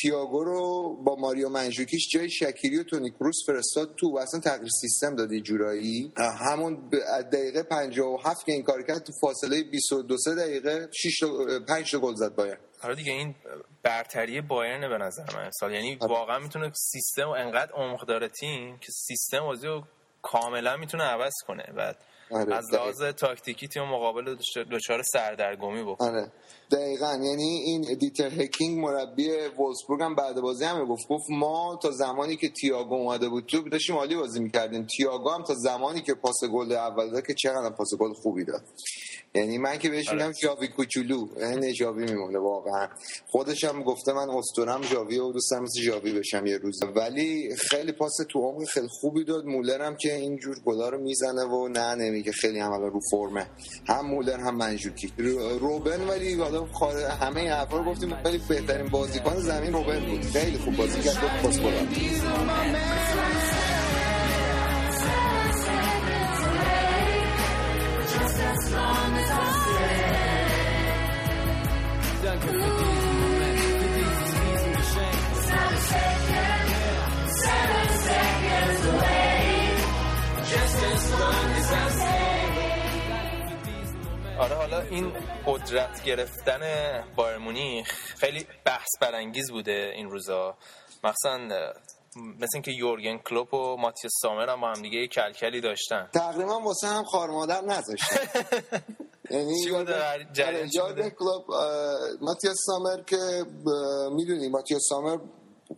[0.00, 4.68] تییاگو رو با ماریو منجوکیش جای شکیری و تونی کروس فرستاد تو و اصلا تغییر
[4.80, 6.12] سیستم داد یه جورایی.
[6.16, 6.90] همون
[7.32, 11.28] دقیقه 57 که این کار کرد تو فاصله 22 سه دقیقه 6 تا
[11.68, 13.34] 5 تا گل زد باید حالا دیگه این
[13.82, 15.44] برتری بایرن به نظر من.
[15.44, 16.12] امسال یعنی آره.
[16.12, 19.82] واقعا می‌تونه سیستم و انقدر عمق داره تیم که سیستم بازی رو
[20.22, 21.72] کاملا می‌تونه عوض کنه.
[21.76, 21.96] بعد
[22.30, 24.36] آره، از لحاظ تاکتیکی تیم مقابل
[24.72, 26.08] دچار سردرگمی بکنه.
[26.08, 26.32] آره.
[26.72, 27.18] دقیقا.
[27.22, 29.28] یعنی این دیتر هکینگ مربی
[29.58, 31.08] وولسبورگ هم بعد بازی هم گفت.
[31.08, 34.86] گفت ما تا زمانی که تییاگو اومده بود تو داشتیم عالی بازی می‌کردیم.
[34.96, 38.62] تییاگو هم تا زمانی که پاس گل اول داد که چقدر پاس گل خوبی داد.
[39.34, 40.12] یعنی من که بهش.
[40.12, 41.28] میگم جاوی کوچولو.
[41.40, 42.88] یعنی جاوی میمونه واقعا.
[43.30, 46.80] خودش هم گفته من استورم جاوی و دوستم مثل جاوی بشم یه روز.
[46.96, 49.44] ولی خیلی پاس تو عمق خیلی خوبی داد.
[49.44, 53.46] مولر هم که اینجور گلا رو می‌زنه و نه نمیگه خیلی هم رو فرمه.
[53.86, 55.12] هم مولر هم منجوکی.
[55.18, 56.36] رو- روبن ولی
[57.20, 61.60] همه حرفا رو گفتیم ولی بهترین بازیکن زمین روبن بود خیلی خوب بازی کرد پاس
[61.60, 61.72] گل
[72.22, 72.97] داد.
[84.38, 85.12] آره حالا این
[85.46, 86.60] قدرت گرفتن
[87.16, 90.56] بایر مونیخ خیلی بحث برانگیز بوده این روزا.
[91.04, 91.38] مثلا
[92.16, 96.08] مثل اینکه یورگن کلوپ و ماتیاس سامر هم با هم دیگه کلکلی داشتن.
[96.12, 98.16] تقریبا واسه هم خار مادر نذاشتن.
[99.30, 101.44] یعنی؟ یورگن- کلوپ
[102.20, 103.16] ماتیاس سامر که
[104.12, 105.18] می‌دونی ماتیاس سامر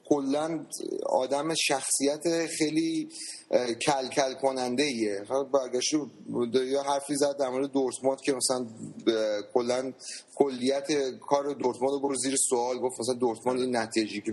[0.05, 0.67] کلا
[1.07, 3.09] آدم شخصیت خیلی
[3.87, 5.23] کل کل کننده ایه
[5.53, 5.95] برگشت
[6.55, 8.67] یا حرفی زد در مورد دورتموند که مثلا
[9.55, 9.93] کلا
[10.35, 10.89] کلیت
[11.21, 12.79] کار دورتموند رو برو زیر سوال.
[12.79, 14.31] گفت مثلا دورتموند این نتیجه که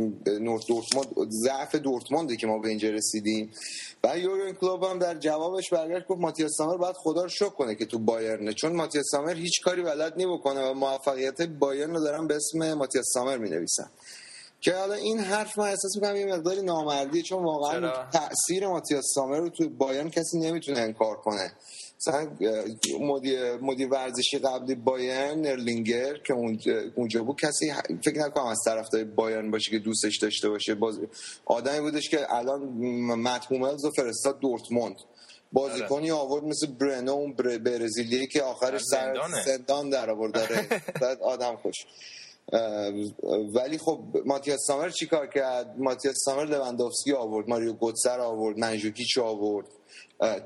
[0.67, 3.51] دورتموند ضعف دورتمونده که ما به اینجا رسیدیم.
[4.03, 7.75] و یورگن کلوپ هم در جوابش برگشت گفت ماتیاس سامر باید خدا رو شکر کنه
[7.75, 8.53] که تو بایرنه.
[8.53, 13.05] چون ماتیاس سامر هیچ کاری بلد نمی‌کنه و موفقیت بایرن رو دارن به اسم ماتیاس
[13.13, 13.89] سامر می نویسن
[14.61, 17.79] که حالا این حرف من احساس می‌کنم یه مقداری نامردیه چون واقعا؟
[18.11, 21.51] تاثیر ماتیاس سامر رو توی بایرن کسی نمی‌تونه انکار کنه.
[21.99, 22.27] مثلا
[22.99, 26.59] مدیر مدیر ورزشی قبلی بایرن نرلینگر که اون-
[26.95, 30.75] اونجا بود کسی فکر نکنم از طرفدار بایرن باشه که دوستش داشته باشه.
[30.75, 30.99] باز
[31.45, 32.59] آدمی بودش که الان
[33.19, 34.95] مت هوملز رو فرستاد دورتموند.
[35.53, 39.13] بازیکنی آورد مثل برنو اون بر- برزیلی که آخرش سر.
[39.45, 40.33] زندان در آورد.
[40.99, 41.75] داره آدم خوش.
[43.53, 49.65] ولی خب ماتیاس سامر چیکار کرد؟ ماتیاس سامر لوندوفسکی آورد ماریو گوتسر آورد منجوکیچ آورد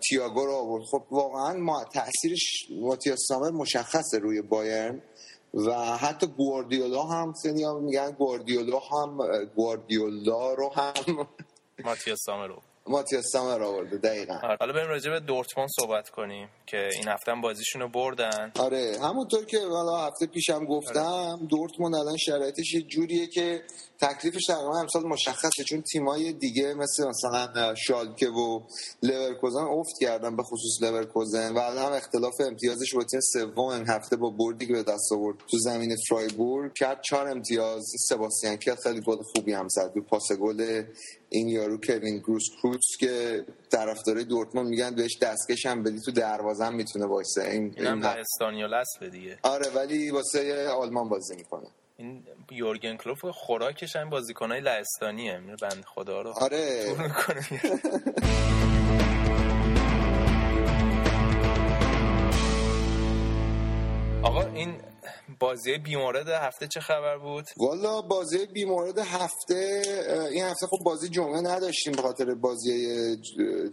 [0.09, 0.83] تییاگو رو آورد.
[0.83, 5.01] خب واقعا ما تاثیرش ماتیاس سامر مشخصه روی بایرن
[5.53, 9.17] و حتی گواردیولا هم سنی میگن گواردیولا هم
[9.55, 11.27] گواردیولا رو هم
[11.85, 14.33] ماتیاس سامرو ماتیاس سامر آورده دقیقا.
[14.33, 14.57] آره.
[14.59, 18.51] حالا بریم راجع به دورتموند صحبت کنیم که این هفته هم بازیشون رو بردن.
[18.59, 23.61] آره همونطور که حالا هفته پیشم گفتم دورتموند الان شرایطش یه جوریه که
[24.01, 28.61] تکلیفش تقریبا امسال مشخصه چون تیمای دیگه مثل مثلا شالکه و
[29.03, 33.89] لورکوزن افت کردن به خصوص لورکوزن و الان هم اختلاف امتیازش با تیم سوم این
[33.89, 36.71] هفته با بردی که به دست آورد تو زمین فرایبورگ.
[36.75, 39.93] کرد چهار امتیاز سباستیان کل خیلی گل خوبی هم زد.
[40.09, 40.83] پاس گل
[41.33, 46.65] این یارو کوین گروس کرویتس که طرفدارای دورتموند میگن بهش دستکش هم بدی تو دروازه
[46.65, 47.41] هم می‌تونه وایسه.
[47.43, 49.39] این, این لهستانی و لسبه دیگه.
[49.43, 51.67] آره ولی واسه آلمان بازی می‌کنه.
[51.97, 56.95] این یورگن کلوپ خوراکش هم بازیکنای لهستانیه میره بند خدا رو آره.
[64.23, 64.75] آقا این
[65.39, 69.81] بازی بیمورد هفته چه خبر بود؟ والا بازی بیمورد هفته
[70.31, 73.17] این هفته خب بازی جمعه نداشتیم به خاطر بازی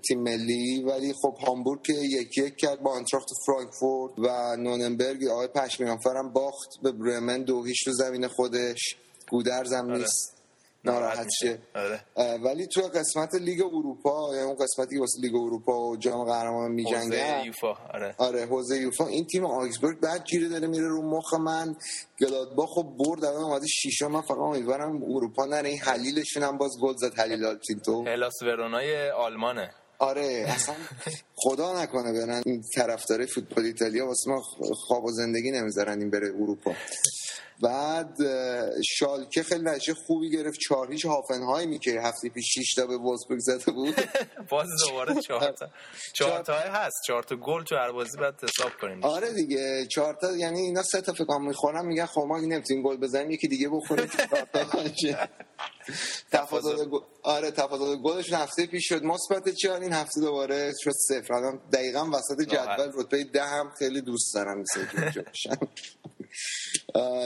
[0.09, 5.49] تیم ملی ولی خب هامبورگ که یکی یک کرد با آنتراخت فرانکفورت و نوننبرگ آقای
[5.49, 8.97] پشمینافر هم باخت به برمن دو هیچ تو زمین خودش.
[9.31, 9.99] گودرز هم آره.
[9.99, 10.38] نیست.
[10.91, 11.59] ناراحت شه.
[11.75, 12.01] آره.
[12.45, 16.71] ولی تو قسمت لیگ اروپا یعنی اون قسمتی که واسه لیگ اروپا و جام قهرمانان
[16.71, 18.15] حوزه میجنگن یوفا آره.
[18.19, 19.07] آره حوزه یوفا.
[19.07, 21.77] این تیم آکسبورگ بعد گیره داره میره رو مخ من.
[22.21, 24.07] گلادباخ خب برد الان اومده شیشم.
[24.07, 25.69] من فقط امیدوارم اروپا نره.
[25.69, 28.05] این حلیلشون هم باز گل زد حلیل آلتینتو.
[28.05, 29.71] هلاس ورونای آلمانه.
[29.99, 30.75] آره اصلا
[31.35, 34.41] خدا نکنه برن این طرفدار فوتبال ایتالیا واسه ما
[34.87, 36.75] خواب و زندگی نمی‌ذارن این بره اروپا.
[37.63, 38.17] بعد
[38.99, 40.59] شالکه خیلی نتیجه خوبی گرفت.
[40.69, 43.95] چهار هیچ هافنهایمی که هفته پیش 6 تا به وولسبورگ زده بود.
[44.51, 45.69] باز دوباره چهار تا.
[46.15, 46.97] چهار تا هست.
[47.07, 49.05] چهار تا گل تو هر بازی بعد حساب کنیم.
[49.05, 49.87] آره دیگه.
[49.87, 51.87] چهار تا یعنی اینا سه تا فکر می‌خورن.
[51.87, 54.11] میگن خب ما نمی‌تونیم گل بزنیم یکی دیگه بخوریم.
[56.33, 56.89] تفاضل
[57.23, 59.03] آره تفاضل گلش هفته پیش شد.
[59.05, 61.35] مثبت چهار این هفته دوباره شد صفر.
[61.35, 64.65] الان دقیقا وسط جدول رتبه ده هم خیلی دوست دارم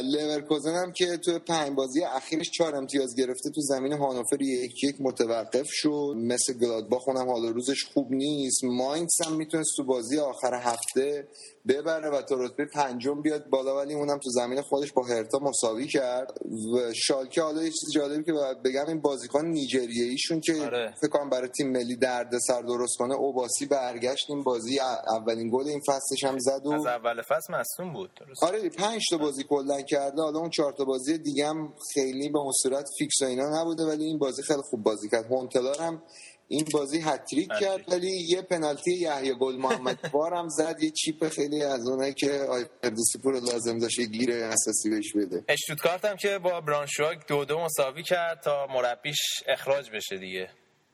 [0.03, 4.96] لورکوزن هم که تو پنج بازی اخیرش چهار امتیاز گرفته تو زمین هانوفر یک یک
[5.01, 6.14] متوقف شد.
[6.16, 8.64] مثل گلادباخ اونم حال و روزش خوب نیست.
[8.64, 11.29] ماینز هم می‌تونست تو بازی آخر هفته
[11.68, 15.87] ببره و تا رتبه پنجم بیاد بالا ولی اونم تو زمین خودش با هرتا مساوی
[15.87, 16.38] کرد.
[16.75, 20.94] و شالکه حالا یه چیز جالبی که باید بگم این بازیکن نیجریه ایشون که آره.
[21.01, 24.31] فکر کنم برای تیم ملی درد سر درست کنه اوباسی برگشت.
[24.31, 24.81] این بازی
[25.14, 29.03] اولین گل این فصلش هم زد و از اول فصل مصدوم بود درست آره پنج
[29.11, 32.87] تا بازی کلا کرده حالا اون چهار تا بازی دیگه هم خیلی به اون صورت
[32.99, 35.25] فیکس و اینا نبوده ولی این بازی خیلی خوب بازی کرد.
[35.27, 36.03] هونتلار هم
[36.49, 37.49] این بازی هتریک.
[37.61, 40.77] کرد ولی یه پنالتی یحیی گل محمدی وار هم زد.
[40.83, 42.47] یه chip خیلی از اونایی که
[42.83, 45.45] فردوسی پور لازم داشت گیر اساسی بهش بده.
[45.49, 50.51] اشتوتگارت هم که با برانشواگ دو دو مساوی کرد تا مربیش اخراج بشه دیگه.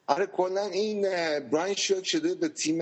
[0.08, 1.02] آره کلا این
[1.40, 2.78] براین شوک شده به تیم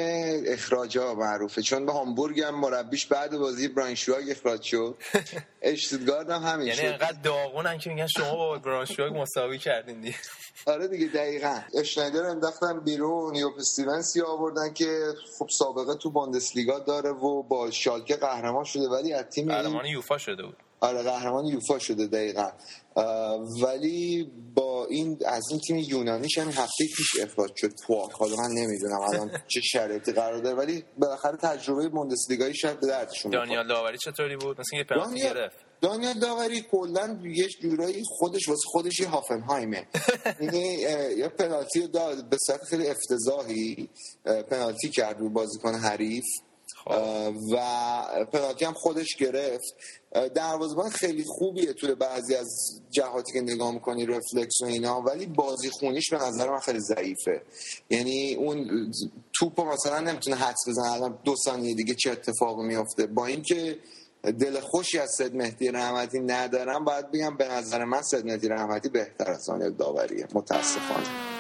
[0.47, 1.63] اخراجا معروفه.
[1.63, 4.97] چون به هامبورگ هم مربیش بعد بازی براین شواگ اخراج شد.
[5.63, 10.17] اشتوتگارت هم همین یعنی انقدر داغونن که میگن شما با برانشواگ مساوی کردین دیگه.
[10.67, 11.61] آره دیگه دقیقا.
[11.75, 18.17] اشنایدر انداختن بیرون یوپ استیونسی آوردن که خب سابقه تو باندسلیگا داره و با شالکه
[18.17, 20.57] قهرمان شده ولی از تیم قهرمان یوفا شده بود.
[20.81, 22.51] آره قهرمان یوفا شده دقیقا.
[23.63, 28.51] ولی با این از این تیم یونانیش هم هفته پیش اخراج شد پواک حالا من
[28.51, 33.31] نمی‌دونم الان چه شرایطی قرار داره ولی بالاخره تجربه بوندسلیگایی شاید به دردشون.
[33.31, 35.57] دانیال داوری چطوری بود؟ مثل یه پنالتی گرفت.
[35.81, 39.87] دانیال داوری کلا یه جورایی خودش واسه خودش یه هافنهایمه.
[40.41, 40.59] یعنی
[41.19, 43.89] یه پنالتی رو داد به صورت خیلی افتضاحی
[44.51, 46.25] پنالتی کرد رو بازیکن حریف.
[46.87, 49.75] اه، و پنالتی هم خودش گرفت.
[50.35, 55.71] دروازه‌بان خیلی خوبیه توی بعضی از جهاتی که نگاه می‌کنی رفلکس و اینا ولی بازی
[55.71, 57.43] خونیش به نظر من خیلی ضعیفه.
[57.91, 58.91] یعنی اون
[59.39, 60.93] توپو مثلا نمی‌تونه حدس بزنه.
[60.93, 63.07] الان دو ثانیه دیگه چه اتفاقی میافته.
[63.07, 63.79] با اینکه
[64.23, 68.89] دل خوشی از سید مهدی رحمتی ندارم باید بگم به نظر من سید مهدی رحمتی
[68.89, 70.29] بهتر از آن داوریه.
[70.35, 71.36] متاسفانه.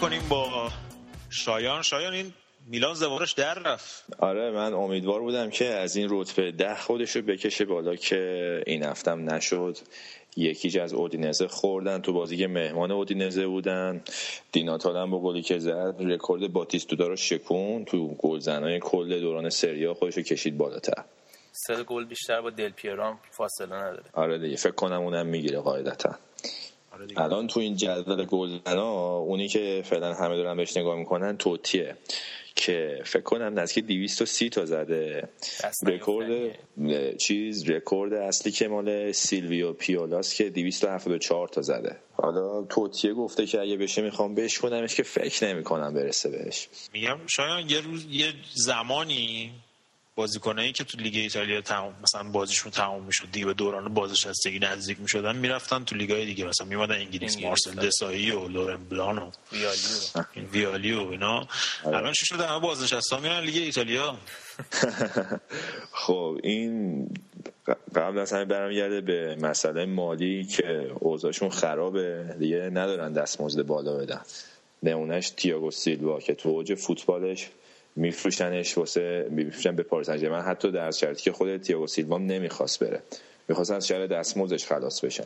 [0.00, 0.70] کنیم با
[1.30, 1.82] شایان.
[1.82, 2.32] شایان این
[2.66, 4.04] میلان زوارش در رفت.
[4.18, 8.84] آره من امیدوار بودم که از این رتبه ده خودش رو بکشه بالا که این
[8.84, 9.78] هفتم نشد.
[10.36, 14.00] یکیج از اودینزه خوردن تو بازی که مهمان اودینزه بودن.
[14.52, 19.94] دیناتال هم با گلی که زد رکورد باتیستودا رو شکون تو گلزنای کل دوران سریا
[19.94, 21.04] خودش رو کشید بالاتر.
[21.52, 24.04] سه گل بیشتر با دل پیرام فاصله نداره.
[24.12, 26.18] آره دیگه فکر کنم اونم می‌گیره قاعدتا.
[27.16, 31.96] الان تو این جدول گلزنا اونی که فعلا همه دارن بهش نگاه می‌کنن توتیه.
[32.54, 35.28] که فکر کنم نزدیک 230 تا زده.
[35.86, 36.56] رکورد
[37.16, 41.96] چیز رکورد اصلی که مال سیلویو پیولاس که 274 تا زده.
[42.12, 46.68] حالا توتیه گفته که اگه بشه می‌خوام بشکنمش که فکر نمی‌کنم برسه بهش.
[46.92, 49.52] میگم شایان یه روز یه زمانی
[50.18, 55.00] بازیکنایی که تو لیگ ایتالیا تمام مثلا بازیشون تمام می‌شد دیگه به دوران بازنشستگی نزدیک
[55.00, 56.44] می‌شدن می‌رفتن تو لیگای دیگه.
[56.44, 57.88] مثلا میومدن انگلیس انگلیس، مارسل آره.
[57.88, 61.48] دسایی و لورن بلان و ویالیو این ویالی و اینا.
[61.84, 64.16] الان چی شده؟ همه بازنشسته میرن لیگ ایتالیا.
[66.06, 67.08] خب این
[67.94, 72.36] قبل از همه برمیگرده به مسئله مالی که اوضاعشون خرابه.
[72.38, 74.20] دیگه ندارن دستمزد بالا بدن.
[74.82, 77.48] نمونهش تیاگو سیلوا که تو اوج فوتبالش
[77.98, 83.02] میفروشنش واسه میفروشن به پاریس ژرمن حتی در شرطی که خود تیاگو سیلوا نمی‌خواست بره.
[83.48, 85.24] می‌خواست از شر دستمزدش خلاص بشن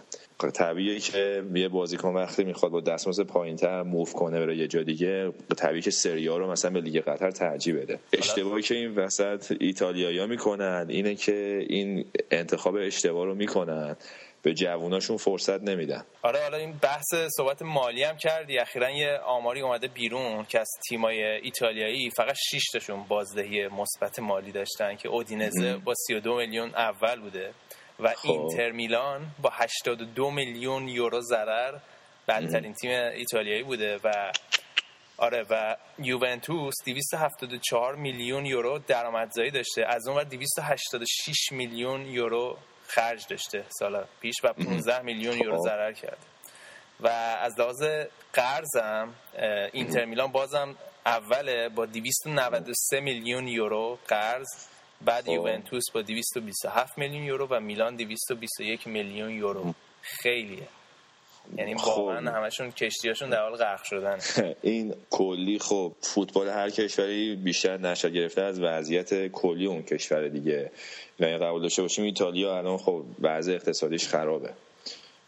[0.54, 5.32] طبیعیه که یه بازیکن وقتی می‌خواد با دستمزد پایینتر move کنه بره یه جا دیگه
[5.56, 7.98] طبیعیه که سری آ رو مثلا به لیگ قطر ترجیح بده.
[8.12, 13.96] اشتباهی که این وسط ایتالیایی‌ها می‌کنن اینه که این انتخاب اشتباه رو می‌کنن.
[14.42, 16.04] به جووناشون فرصت نمیدن.
[16.22, 18.58] آره حالا این بحث صحبت مالی هم کردی.
[18.58, 24.52] اخیرا یه آماری اومده بیرون که از تیمای ایتالیایی فقط 6 تاشون بازدهی مثبت مالی
[24.52, 27.54] داشتن که اودینزه با 32 میلیون اول بوده
[27.98, 31.78] و اینتر میلان با 82 میلیون یورو ضرر
[32.28, 34.32] بدترین تیم ایتالیایی بوده و
[35.16, 39.84] آره و یوونتوس 274 میلیون یورو درآمدزایی داشته.
[39.88, 42.58] از اون ور 286 میلیون یورو
[42.94, 45.62] خرج داشته سال پیش و 15 میلیون یورو خب.
[45.64, 46.18] ضرر کرد
[47.00, 47.08] و
[47.40, 47.82] از لحاظ
[48.32, 49.14] قرضم
[49.72, 50.76] اینتر میلان بازم
[51.06, 54.48] اوله با 293 میلیون یورو قرض
[55.04, 59.74] بعد یوونتوس با 227 میلیون یورو و میلان 221 میلیون یورو.
[60.02, 60.68] خیلیه.
[61.56, 62.00] یعنی خب.
[62.00, 64.18] واقعا همشون کشتیاشون در حال غرق شدن.
[64.62, 70.70] این کلی خب فوتبال هر کشوری بیشتر نشه گرفته از وضعیت کلی اون کشور دیگه.
[71.18, 74.50] یعنی قبول داشته باشیم ایتالیا الان خب وضع اقتصادیش خرابه.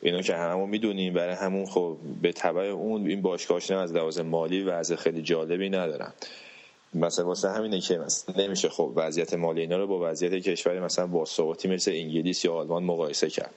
[0.03, 4.19] اینو که هممون می‌دونیم برای همون خب به تبع اون این باشگاهاشون هم از لحاظ
[4.19, 6.13] مالی وضع خیلی جالبی ندارن.
[6.95, 11.07] مثلا واسه همینه که مثلا نمیشه خب وضعیت مالی اینا رو با وضعیت کشوری مثلا
[11.07, 11.27] با
[11.65, 13.55] مثل انگلیس یا آلمان مقایسه کرد.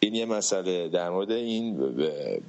[0.00, 1.92] این یه مسئله در مورد این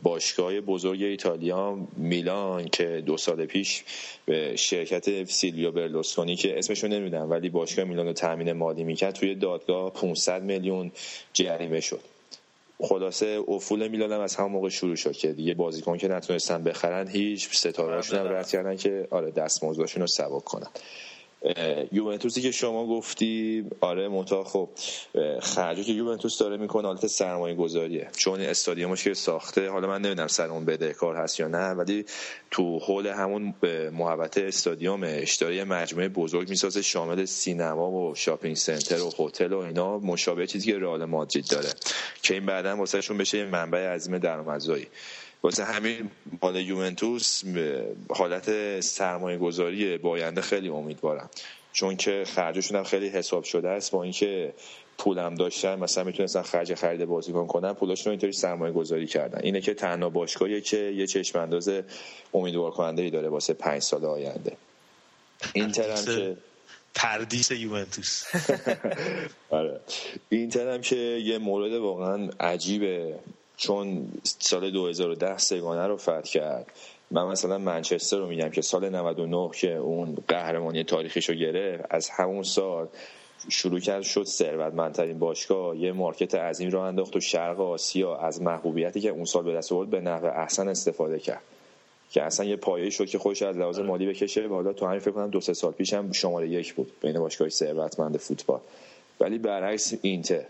[0.04, 3.84] باشگاه بزرگ ایتالیا میلان که دو سال پیش
[4.26, 9.36] به شرکت سیلویو برلوسکونی که اسمشو نمی‌دونم ولی باشگاه میلان رو تامین مالی می‌کرد توی
[9.36, 10.92] دادگاه 500 میلیون
[11.34, 12.02] جریمه شد.
[12.82, 17.08] خلاصه افول میلان هم از همون موقع شروع شد که دیگه بازیکن که نتونستن بخرن
[17.08, 20.68] هیچ ستارهاشون هم رد کردن که آره دستمزدشون رو سبک کنن.
[21.92, 24.70] یوونتوسی که شما گفتی آره متا خب
[25.42, 30.28] خرجی که یوونتوس داره می‌کنه حالت سرمایه گذاریه چون استادیومش که ساخته حالا من نمی‌دونم
[30.28, 32.06] سر اون بدهکار هست یا نه ولی
[32.52, 38.56] تو حول همون اه، محوطه استادیومش داره یه مجموعه بزرگ می‌سازه شامل سینما و شاپینگ
[38.56, 41.70] سنتر و هتل و اینا مشابه چیزی که رئال مادرید داره
[42.22, 44.88] که این بعدا واسهشون بشه یه منبع عظیم درآمدزایی.
[45.44, 46.12] واسه همین
[46.42, 47.44] مال یوونتوس
[48.10, 51.30] حالت سرمایه گذاری باینده خیلی امیدوارم.
[51.74, 54.54] چون که خرجشون هم خیلی حساب شده است با اینکه
[54.98, 59.40] پولم داشتن مثلا می‌تونستن خرج خرید بازیکن کنن پولاشون رو اینطوری سرمایه گذاری کردن.
[59.44, 61.70] اینه که تنها باشگاهیه که یه چشم انداز
[62.34, 64.58] امیدوار کننده ای داره واسه پنج سال آینده.
[65.54, 66.38] اینتر هم که
[66.96, 68.24] پردیس یوونتوس.
[69.50, 69.80] آره.
[70.30, 73.20] اینتر هم که یه مورد واقعا عجیبه.
[73.60, 76.72] چون سال 2010 سگانه رو فتح کرد.
[77.12, 82.10] من مثلا منچستر رو میگم که سال 99 که اون قهرمانی تاریخیش رو گرفت از
[82.10, 82.88] همون سال
[83.50, 85.78] شروع کرد شد ثروتمندترین باشگاه.
[85.78, 89.72] یه مارکت عظیم را انداخت و شرق آسیا از محبوبیتی که اون سال به دست
[89.72, 91.42] آورد به نحو احسن استفاده کرد.
[92.12, 94.48] که اصلا یه پایه شد که خودش از لحاظ مالی بکشه.
[94.48, 97.50] حالا تو همین فکر کنم دو سه سال پیش هم شماره یک بود بین باشگاه
[97.50, 98.60] ثروتمند فوتبال.
[99.20, 100.46] ولی برعکس اینتر.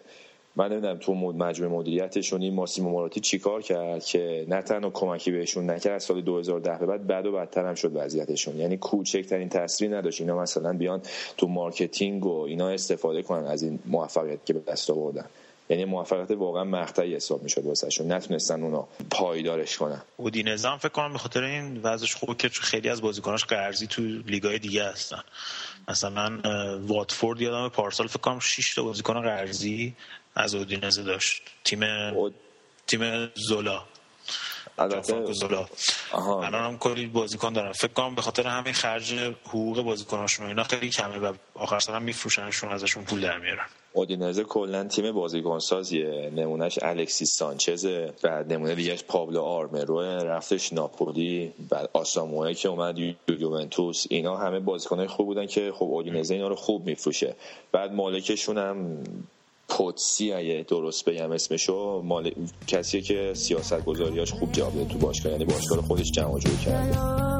[0.59, 5.69] من نمی‌دونم تو مجموعه مدیریتشون این ماسیمو موراتی چیکار کرد که نه تنها کمکی بهشون
[5.69, 8.57] نکرد از سال 2010 به بعد بد و بدتر هم شد وضعیتشون.
[8.57, 10.21] یعنی کوچکترین تاثیری نداشت.
[10.21, 11.01] اینا مثلا بیان
[11.37, 15.25] تو marketing و اینا استفاده کنن از این موفقیت که به دست آوردن.
[15.69, 18.11] یعنی موفقیت واقعا مقطعی حساب می‌شد واسهشون.
[18.11, 20.01] نتونستن اونا پایدارش کنن.
[20.17, 24.59] اودینزه فکر کنم به خاطر این وضعش خوبه که خیلی از بازیکناش قرضی تو لیگای
[24.59, 25.21] دیگه هستن.
[25.87, 26.39] مثلا
[26.87, 29.95] واتفورد یادم پارسال فکر کنم 6 تا بازیکن قرضی
[30.35, 31.41] از اودینزه داشت.
[31.63, 31.79] تیم
[32.87, 33.81] تیم زولا.
[34.77, 35.67] البته زولا.
[36.11, 36.43] آها.
[36.45, 37.71] الان هم کلی بازیکن دارن.
[37.71, 39.13] فکر کنم به خاطر همین خرج
[39.45, 43.65] حقوق بازیکناشون اینا خیلی کمه و آخر سال هم میفروشنشون ازشون پول در میارن.
[43.93, 46.31] اودینزه کلا تیم بازیکنسازیه.
[46.35, 47.85] نمونهش الکسیس سانچز
[48.23, 51.53] و نمونه دیگهش پابلو آرمرو رفتش ناپولی.
[51.69, 54.05] بعد آساموئه که اومد یو- یوونتوس.
[54.09, 57.35] اینا همه بازیکنای خوب بودن که خب اودینزه اینا رو خوب میفروشه.
[57.71, 59.03] بعد مالکشون هم
[59.69, 62.01] پوتسی اگه درست بگم اسمشو.
[62.05, 62.31] مال...
[62.67, 65.31] کسیه که سیاست گذاریاش خوب جواب تو باشگاه.
[65.31, 67.38] یعنی باشگاه خودش جمع جور کرده.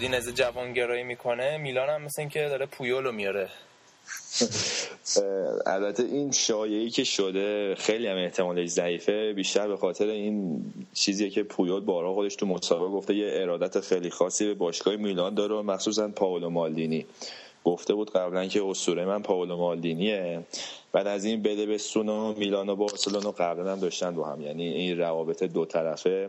[0.00, 3.48] اودینزه جوانگرایی می‌کنه میلان هم مثل اینکه داره پویولو میاره.
[5.66, 9.32] البته این شایعی که شده خیلی هم احتمالش ضعیفه.
[9.32, 14.10] بیشتر به خاطر این چیزیه که پویول بارها خودش تو مسابقه گفته یه ارادت خیلی
[14.10, 17.06] خاصی به باشگاه میلان داره مخصوصا پاولو مالدینی.
[17.64, 20.40] گفته بود قبلا که اسطوره من پاولو مالدینیه.
[20.92, 24.42] بعد از این بده بستون و میلان و بارسلونا قبلا هم داشتن با هم.
[24.42, 26.28] یعنی این روابط دو طرفه.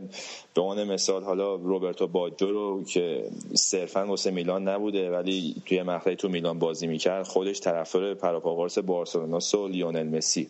[0.54, 3.24] به عنوان مثال حالا روبرتو باجو رو که
[3.54, 9.56] صرفا واسه میلان نبوده ولی توی مقطعی تو میلان بازی می‌کرد خودش طرفدار پراپاگورس بارسلوناس
[9.56, 10.50] و لیونل مسی.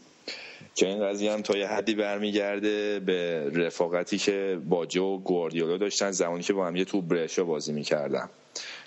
[0.75, 6.11] که این قضیه هم تا یه حدی برمیگرده به رفاقتی که باجو و گواردیولا داشتن
[6.11, 8.29] زمانی که با هم یه تو برشا بازی می‌کردن.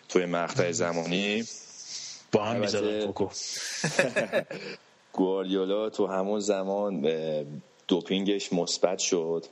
[0.08, 1.44] توی مقطع زمانی
[2.34, 3.28] با هم می‌زدن کوکو
[5.12, 7.08] گواردیولا تو همون زمان
[7.88, 9.44] دوپینگش مثبت شد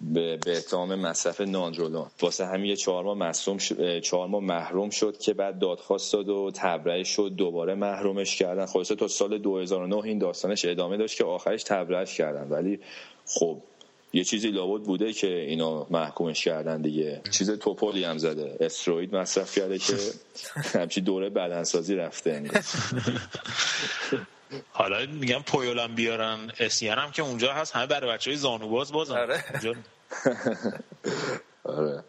[0.00, 3.56] به به اتهام مصرف ناندرولون واسه همین یه چهار ماه مصوم
[4.00, 8.66] چهار ماه محروم شد که بعد دادخواست داد و تبرئه شد دوباره محرومش کردن.
[8.66, 12.48] خلاصه تا سال 2009 این داستانش ادامه داشت که آخرش تبرئهش کردن.
[12.48, 12.80] ولی
[13.26, 13.58] خب
[14.16, 17.22] یه چیزی لابد بوده که اینا محکومش کردن دیگه.
[17.30, 18.56] چیز توپولی هم زده.
[18.60, 19.96] استروید مصرف کرده که
[20.80, 22.62] همچی دوره بدنسازی رفته انگار.
[24.72, 26.52] حالا میگم پویولم بیارن.
[26.60, 27.76] اسیان هم که اونجا هست.
[27.76, 29.16] همه برای بچه های زانوباز بازن.
[29.16, 29.44] آره.
[31.64, 32.04] آره.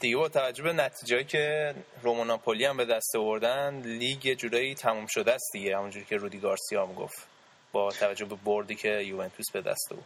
[0.00, 5.06] دیگه با توجه به نتیجه که روموناپولی هم به دست آوردن لیگ یه جورایی تموم
[5.06, 5.76] شده است دیگه.
[5.76, 7.33] همونجوری که رودی گارسیا هم گفت.
[7.74, 10.04] با توجه به بردی که یوونتوس به دست بود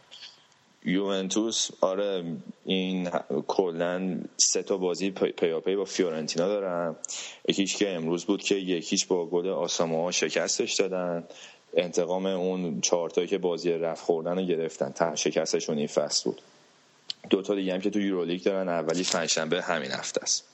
[0.85, 2.23] یوونتوس آره
[2.65, 3.09] این
[3.47, 6.95] کلا سه تا بازی پی- پیاپی با فیورنتینا دارن.
[7.47, 11.23] یکیش که امروز بود که یکیش با گل آساموا شکستش دادن.
[11.77, 14.91] انتقام اون چهارتایی که بازی رفت خوردن رو گرفتن.
[14.91, 16.41] تک شکستشون این فصل بود.
[17.29, 18.69] دو تا دیگه هم که تو یورولیگ دارن.
[18.69, 20.45] اولی پنجشنبه همین هفته است.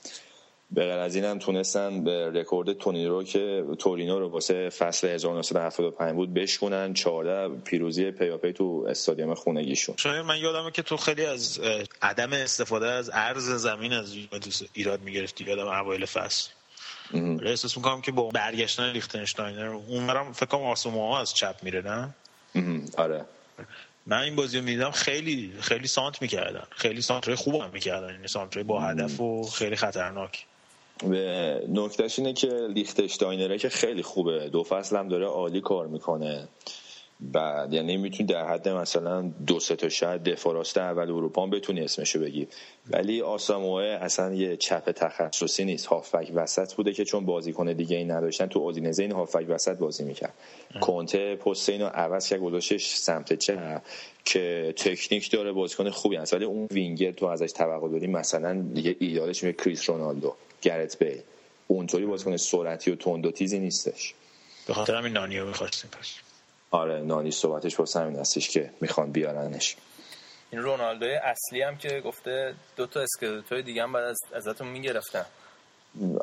[0.70, 5.08] به غیر از این هم تونستن به رکورد تورینو رو که تورینو رو واسه فصل
[5.08, 6.94] 1975 بود بشکنن.
[6.94, 9.96] 14 پیروزی پیاپی تو استادیوم خونگیشون.
[9.98, 11.60] شاید من یادمه که تو خیلی از
[12.02, 15.44] عدم استفاده از عرض زمین از یوونتوس ایراد می‌گرفتی.
[15.44, 16.50] یادم اوایل فصل.
[17.42, 22.14] احساس می‌کنم که با برگشتن لیختنشتاینر اونورم فکر کنم آسوموها از چپ میره نه.
[22.96, 23.24] آره.
[24.06, 26.66] من این بازی رو می‌دیدم خیلی خیلی سانت می‌کردن.
[26.70, 28.10] خیلی سانترهای خوب هم می‌کردن.
[28.10, 30.46] یعنی سانترهای با هدف و خیلی خطرناک.
[31.68, 34.48] نکتهش اینه که لیختشتاینره که خیلی خوبه.
[34.48, 36.48] دو فصل هم داره عالی کار می‌کنه.
[37.20, 41.50] بعد یعنی می‌تونی در حد مثلا دو سه تا شاید دفاع راست اول اروپا هم
[41.50, 42.48] بتونی اسمشو بگی.
[42.90, 45.86] ولی آساموه اصلا یه چپ تخصصی نیست.
[45.86, 50.04] هافک وسط بوده که چون بازیکن دیگه ای نداشتن تو اودینزه این هافک وسط بازی
[50.04, 50.34] می‌کرد.
[50.80, 53.82] کنته پست اینو عوض کرد گذاشتش سمت چپ
[54.24, 56.34] که تکنیک داره بازیکن خوبی هست.
[56.34, 60.34] ولی اون وینگر تو ازش توقع داری مثلا دیگه ایدالش میشه کریس رونالدو.
[60.62, 61.20] گرت بیل
[61.66, 64.14] اونطوری بازیکن سرعتی و تند و تیزی نیستش.
[64.66, 66.14] به خاطر همین نانیو می‌خواستیم پس.
[66.70, 69.76] آره نانی صحبتش واسه همین هستش که می‌خوان بیارنش.
[70.50, 75.26] این رونالدوی اصلی هم که گفته دو تا اسکلتوی دیگه هم بعد از ازتون می‌گرفتن.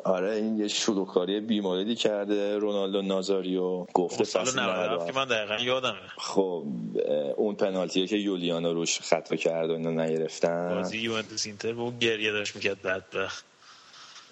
[0.04, 3.84] آره این یه شلوغکاری بیماردی کرده رونالدو نازاریو.
[3.84, 5.98] گفته سال فصل 97 97 که من دقیقا یادمه.
[6.18, 6.64] خب
[7.36, 10.74] اون پنالتیه که یولیانو روش خطا کرد و اینو نگرفتن.
[10.74, 13.44] بازی یوونتوس اینتر و اون گریه داشت می‌کرد بدبخت.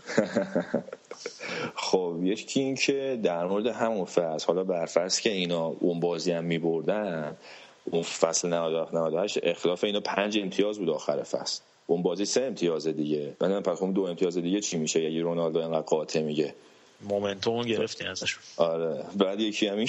[1.75, 6.45] خب یکی این که در مورد همون فصل حالا برفرض که اینا اون بازی هم
[6.45, 7.37] میبردن
[7.85, 11.61] اون فصل 97 98 اختلاف اینا پنج امتیاز بود آخر فصل.
[11.87, 13.37] اون بازی سه امتیاز دیگه.
[13.41, 16.55] من پس دو امتیاز دیگه چی میشه؟ اگه رونالدو اینقدر قاطع میگه.
[17.09, 19.05] مومنتوم گرفتی ازشون آره.
[19.17, 19.89] بعد یکی همین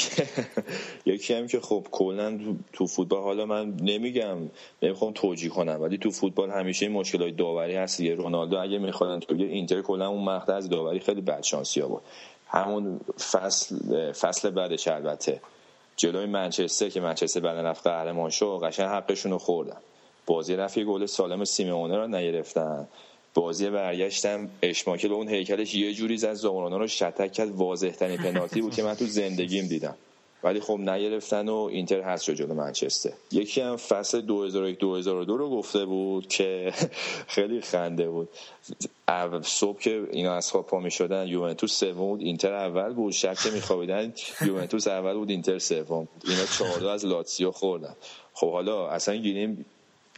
[1.06, 2.40] یکی هم که خب کلا
[2.74, 4.38] تو- فوتبال حالا من نمیگم
[4.82, 8.16] نمی‌خوام توجیه کنم ولی تو فوتبال همیشه این مشکلات داوری هست دیگه.
[8.16, 12.02] رونالدو اگه میخوادن تو اینتر کلا اون مقطع از داوری خیلی بد شانسی بود
[12.48, 13.00] همون
[13.32, 15.42] فصل فصل بعدش البته.
[15.98, 19.78] جلوی منچستر که منچستر بعد رفت قهرمان شد قشنگ حقشون رو خوردن.
[20.26, 22.88] بازی رفت یه گل سالم سیمونه رو نگرفتن.
[23.34, 27.50] بازی برگشتم اشماکل اون هیکلش یه جوری زد زامرانا رو شتک کرد.
[27.50, 29.96] واضح ترین پنالتی بود که من تو زندگیم دیدم.
[30.44, 33.14] ولی خب نگرفتن و اینتر هست شد جلو منچستر.
[33.32, 36.74] یکی هم فصل 2001 2002 رو گفته بود که
[37.36, 38.30] خیلی خنده بود.
[39.44, 43.14] صبح که اینا از خواب پا می شدن یوونتوس سوم بود اینتر اول بود.
[43.14, 46.24] شب که میخوابیدن یوونتوس اول بود اینتر سوم بود.
[46.28, 47.96] اینا چهارده از لاتسیو خوردن.
[48.34, 49.66] خب حالا اصلا گیریم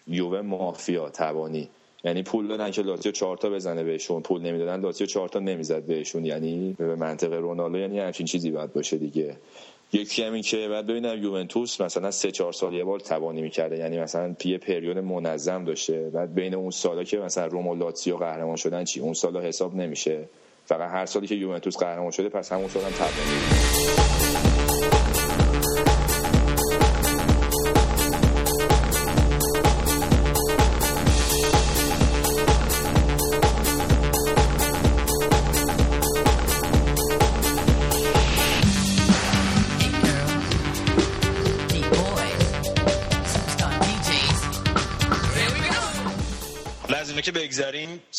[0.08, 1.70] یووه مافیا تبانی
[2.06, 4.22] یعنی پول دادن که چهار تا بزنه بهشون.
[4.22, 6.26] پول نمی‌دادن لاتیو چهار تا نمی‌زد بهشون.
[6.26, 9.36] یعنی به منطق رونالدو یعنی همچین چیزی باید باشه دیگه.
[9.94, 13.78] یکی همین که بعد ببینم یوونتوس مثلا سه چهار سال یه بار تبانی می‌کرده.
[13.78, 16.10] یعنی مثلا یه پریود منظم داشته.
[16.14, 19.76] بعد بین اون سالا که مثلا روم و لاتزیو قهرمان شدن چی؟ اون سالا حساب
[19.76, 20.30] نمیشه.
[20.66, 24.75] فقط هر سالی که یوونتوس قهرمان شده پس همون سال هم تبانی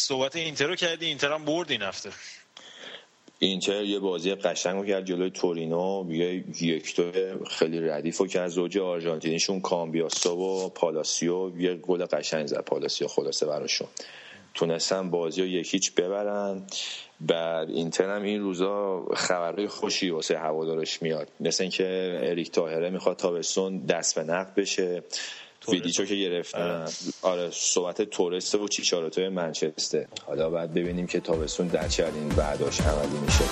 [0.07, 2.11] صحبت اینتر رو کردی اینتر هم برد این هفته.
[3.39, 7.01] اینتر یه بازی قشنگ رو کرد جلوی تورینو یه یک
[7.51, 8.49] خیلی ردیف رو کرد.
[8.49, 13.89] زوج آرژانتینیشون کامبیاسو و پالاسیو یه گل قشنگ زد پالاسیو خلاصه براشون.
[14.55, 16.67] تونستن بازی رو یک هیچ ببرن.
[17.21, 21.29] بعد اینتر هم این روزا خبرهای خوشی واسه هوادارش میاد.
[21.41, 25.03] مثل اینکه اریک تاهره می‌خواد تابستون دست به نقد بشه.
[25.69, 26.87] ویدیچو که گرفتن.
[27.23, 27.51] آره.
[27.51, 30.07] صحبت تورست و چیچارتوی منچستر.
[30.27, 33.45] حالا بعد ببینیم که تابستون در چه این بعداش عملی میشه.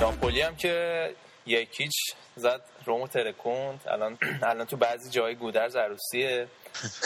[0.00, 1.10] ناپولی هم که
[1.46, 1.92] یکیچ
[2.36, 2.71] زد.
[2.86, 3.80] رومو ترکوند.
[3.86, 6.48] الان الان تو بعضی جای گودرز عروسیه.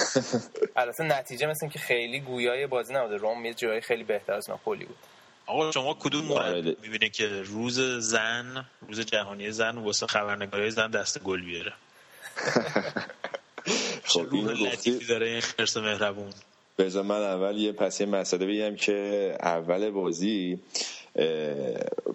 [0.77, 3.17] البته نتیجه مثل که خیلی گویای بازی نبوده.
[3.17, 4.97] روم یه جایی خیلی بهتر از ناپولی بود.
[5.47, 6.51] آقا شما کدوم آره.
[6.51, 11.73] مورد می‌بینه که روز زن روز جهانی زن واسه خبرنگاری زن دست گل بیاره؟
[14.05, 16.33] خب اینو روح گفتی؟ لطیفی داره این خرس مهربون.
[16.79, 20.61] بذار من اول یه پس یه مسئله بگم که اول بازی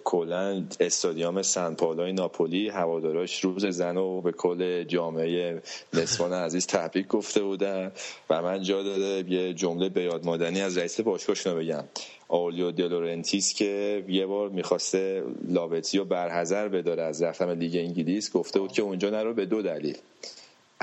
[0.04, 5.62] کلا استادیوم سن پاولوی ناپولی هواداراش روز زن رو به کل جامعه
[5.94, 7.92] نسوان عزیز تبریک گفته بودن
[8.30, 11.84] و من جا داده یه جمله به یاد مادنی از رئیس باشگاهشون بگم.
[12.28, 18.60] آولیو دلورنتیس که یه بار می‌خواسته لابتی رو برحضر بداره از رفتن لیگ انگلیس گفته
[18.60, 19.98] بود که اونجا نرو به دو دلیل.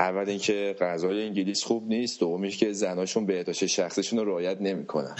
[0.00, 5.16] اول اینکه غذای انگلیس خوب نیست دومیش که زناشون بهداشت شخصیشون رو رعایت نمی‌کنن.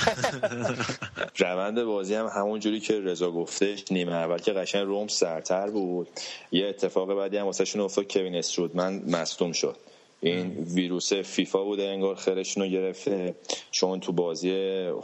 [1.38, 6.08] روند بازی هم همون جوری که رضا گفتش نیمه اول که قشنگ روم سرتر بود.
[6.52, 9.76] یه اتفاق بعدی هم واسهشون افتاد کوین استرودمن مصدوم شد.
[10.20, 13.34] این ویروس فیفا بوده انگار خرشون رو گرفته.
[13.70, 14.50] چون تو بازی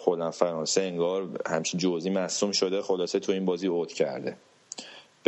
[0.07, 4.37] هلند فرانسه انگار همچین جزئی مصدوم شده خلاصه تو این بازی اوت کرده.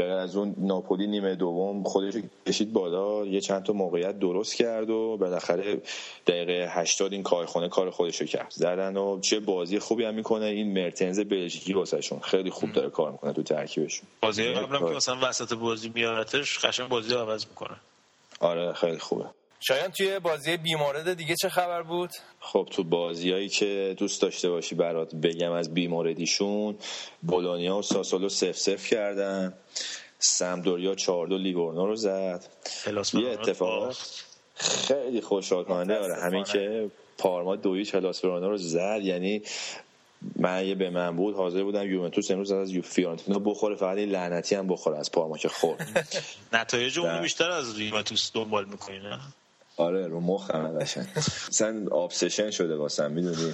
[0.03, 2.15] از اون ناپولی نیمه دوم خودش
[2.47, 5.81] کشید بالا یه چند تا موقعیت درست کرد و بالاخره
[6.27, 8.51] دقیقه 80 این کارخونه کار خودش رو کرد.
[8.51, 10.45] زدن و چه بازی خوبی هم می‌کنه.
[10.45, 14.09] این مرتنز بلژیکی واسهشون خیلی خوب داره کار می‌کنه تو ترکیبشون.
[14.23, 17.77] بازی قبلم که مثلا وسط بازی میارتش قشنگ بازی رو عوض می‌کنه.
[18.41, 19.25] آره خیلی خوبه.
[19.61, 24.75] شایان توی بازی بیمارد دیگه چه خبر بود؟ خب تو بازیایی که دوست داشته باشی
[24.75, 26.77] برات بگم از بیماردیشون
[27.23, 29.55] بولونیا و ساسولو سف سف کردن.
[30.19, 32.45] سمدوریا 4 دو لیگورنو رو زد.
[33.15, 33.97] یه اتفاق.
[34.55, 37.57] خیلی خوشحال کننده آره همین که پارما
[37.95, 39.01] هلاس ورونا رو زد.
[39.03, 39.43] یعنی
[40.37, 44.09] من یه به من بود حاضر بودم یوونتوس امروز از یو فیورنتینا بخوره فقط این
[44.09, 46.09] لعنتی هم بخوره از پارما که خورد.
[46.53, 47.21] نتایج اونو نه.
[47.21, 49.21] بیشتر از یوونتوس دنبال می‌کنی نه؟
[49.79, 51.07] آره رو مخم قشنگ.
[51.49, 53.53] مثلا ابسشن شده واسم می‌دونی؟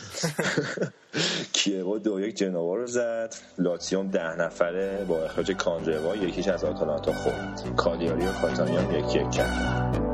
[1.53, 3.35] کیوا دو یک جنوا رو زد.
[3.59, 7.77] لاتسیوم ده نفره با اخراج کاندروا یکیش از آتالانتا خورد.
[7.77, 10.14] کالیاری و کاتانیا هم یک یک کرد.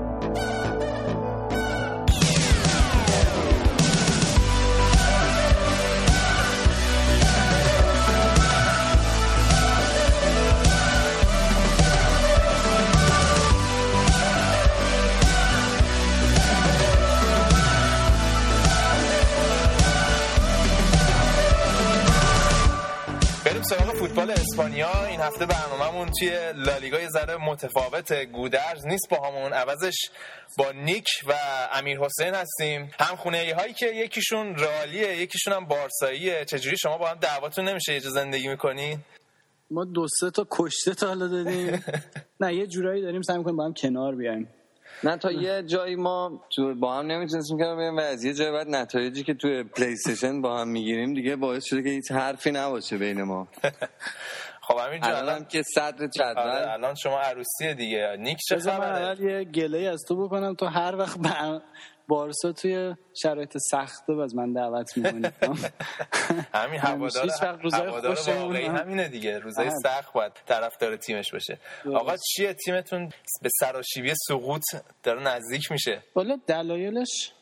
[24.60, 29.08] اسپانیا این هفته برنامهمون توی لالیگا یه ذره متفاوت گودرز نیست.
[29.10, 29.94] با همون عوضش
[30.58, 31.32] با نیک و
[31.72, 32.90] امیر حسین هستیم.
[33.00, 36.44] هم خونه هایی که یکیشون رئالیه یکیشون هم بارساییه.
[36.44, 38.98] چجوری شما با هم دعواتون نمیشه یه جا زندگی می‌کنین؟
[39.70, 41.84] ما دو سه تا کشته تا حالا دادیم.
[42.40, 44.48] نه یه جورایی داریم سعی می‌کنیم با هم کنار بیایم.
[45.04, 48.52] نه تا یه جایی ما تو با هم نمی‌تونستیم کنار بیایم و از یه جای
[48.52, 52.50] بعد نتایجی که توی پلی استیشن با هم می‌گیریم دیگه باعث شده که هیچ حرفی
[52.50, 53.48] نباشه بین ما.
[54.70, 58.16] خب جان الان الان که صدر آره، جدول الان شما عروسیه دیگه.
[58.18, 60.54] نیک چه خبره اول یه گله از تو بکنم.
[60.54, 61.62] تو هر وقت با-
[62.08, 65.22] بارسا توی شرایط سخته باز من دعوت می‌کنی.
[66.54, 69.38] همین هوادار هیچ وقت روزای هوادار واقعی هم- همینه دیگه.
[69.38, 69.78] روزای هم.
[69.82, 71.58] سخت باید طرفدار تیمش باشه.
[71.94, 73.10] آقا چیه تیمتون؟
[73.42, 74.62] به سراشیبی سقوط
[75.02, 76.02] داره نزدیک میشه.
[76.14, 77.32] والا دلایلش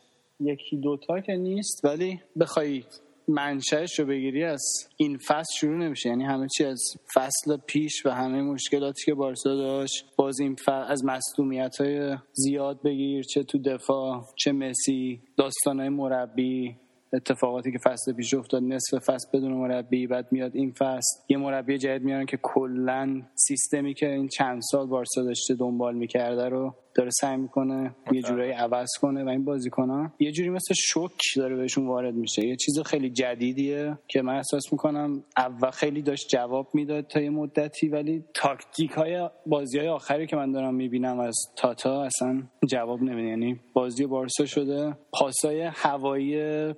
[0.40, 2.84] یکی دوتا که نیست ولی بخوای
[3.28, 4.62] منشأش رو بگیری از
[4.96, 6.08] این فصل شروع نمیشه.
[6.08, 6.82] یعنی همه چی از
[7.14, 12.82] فصل پیش و همه مشکلاتی که بارسا داشت باز این فصل از مصدومیت های زیاد
[12.82, 16.76] بگیر چه تو دفاع چه مسی داستان های مربی
[17.12, 21.20] اتفاقاتی که فصل پیش افتاد نصف فصل بدون مربی بعد میاد این فصل.
[21.28, 26.48] یه مربی جدید میارن که کلا سیستمی که این چند سال بارسا داشته دنبال می‌کرده
[26.48, 31.12] رو داره سعی می‌کنه یه جورایی عوض کنه و این بازیکنان یه جوری مثل شوک
[31.36, 32.46] داره بهشون وارد میشه.
[32.46, 37.30] یه چیز خیلی جدیدیه که من احساس می‌کنم اول خیلی داشت جواب می‌داد تا یه
[37.30, 43.03] مدتی ولی تاکتیک های بازی های آخری که من دارم می‌بینم از تاتا اصلا جواب
[43.03, 43.28] نمیده.
[43.28, 46.36] یعنی بازی بارسا شده پاسای هوایی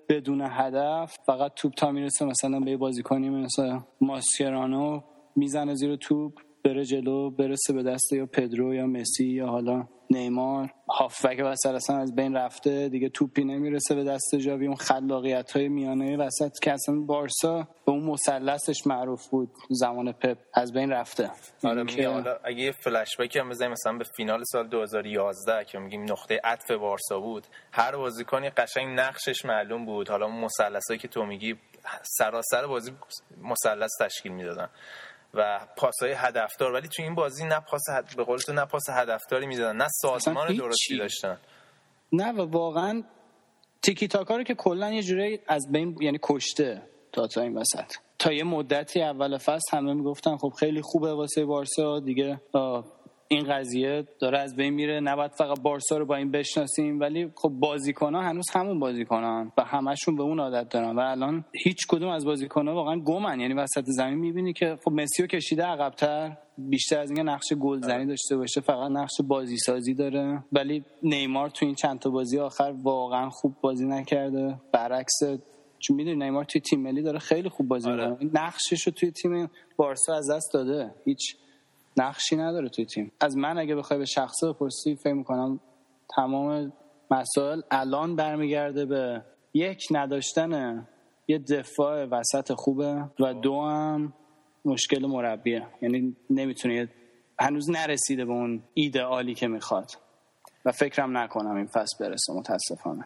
[0.09, 5.01] بدون هدف فقط توپ تا می‌رسه مثلا به یه بازیکنی مثل ماسکرانو
[5.37, 6.33] می‌زنه زیر توپ.
[6.65, 10.71] بره جلو برسه به دست یا پدرو یا مسی یا حالا نیمار.
[10.91, 14.67] هافبک وسط اصلا از بین رفته دیگه توپی نمی‌رسه به دست جاوی.
[14.67, 20.39] اون خلاقیت های میانه وسط که اصلا بارسا به اون مثلثش معروف بود زمان پپ
[20.55, 21.31] از بین رفته.
[21.65, 25.79] آره که- حالا اگه یه فلش بک هم بزنیم مثلا به فینال سال 2011 که
[25.79, 30.09] میگیم نقطه عطف بارسا بود هر بازیکنی قشنگ نقشش معلوم بود.
[30.09, 31.55] حالا اون مثلثایی که تو میگی
[32.03, 32.93] سراسر بازی
[33.43, 34.69] مثلث تشکیل می‌دادن.
[35.35, 38.17] و پاسهای هدفدار ولی تو این بازی نه پاس هد...
[38.17, 40.57] به قول تو نه پاس هدفداری می‌دادن نه سازمان.
[40.57, 41.39] درستی داشتن.
[42.13, 43.03] نه و واقعا
[43.83, 47.95] تیکی تاکا رو که کلا یه جوری از بین یعنی کشته تا تا این وسط.
[48.19, 52.85] تا یه مدتی اول فصل همه می‌گفتن خب خیلی خوبه واسه بارسا دیگه آه،
[53.33, 55.01] این قضیه داره از بین میره.
[55.01, 59.65] نباید فقط بارسا رو با این بشناسیم ولی خب بازیکن ها هنوز همون بازیکنان و
[59.65, 63.41] همشون به اون عادت دارن و الان هیچ کدوم از بازیکن ها واقعا گمن.
[63.41, 68.37] یعنی وسط زمین می‌بینی که خب مسیو کشیده عقبتر بیشتر از اینکه نقش گلزنی داشته
[68.37, 70.45] باشه فقط نقش بازی سازی داره.
[70.53, 74.61] ولی نیمار تو این چند تا بازی آخر واقعا خوب بازی نکرده.
[74.73, 75.19] برعکس
[75.79, 78.11] چون می‌دونی نیمار توی تیم ملی داره خیلی خوب بازی آره.
[78.11, 78.31] می‌کنه.
[78.35, 80.95] نقشش رو توی تیم بارسا از دست داده.
[81.05, 81.37] هیچ
[81.97, 83.13] نقشی نداره توی تیم.
[83.21, 85.61] از من اگه بخوای به شخصه بپرسی فکر می‌کنم
[86.17, 86.73] تمام
[87.11, 89.25] مسائل الان برمیگرده به
[89.55, 90.87] یک نداشتن
[91.29, 94.13] یه دفاع وسط خوبه و دو هم
[94.65, 95.67] مشکل مربیه.
[95.83, 96.89] یعنی نمی‌تونه
[97.41, 99.91] هنوز نرسیده به اون ایدئالی که می‌خواد.
[100.65, 103.05] و فکرم نکنم این فصل برسه متاسفانه.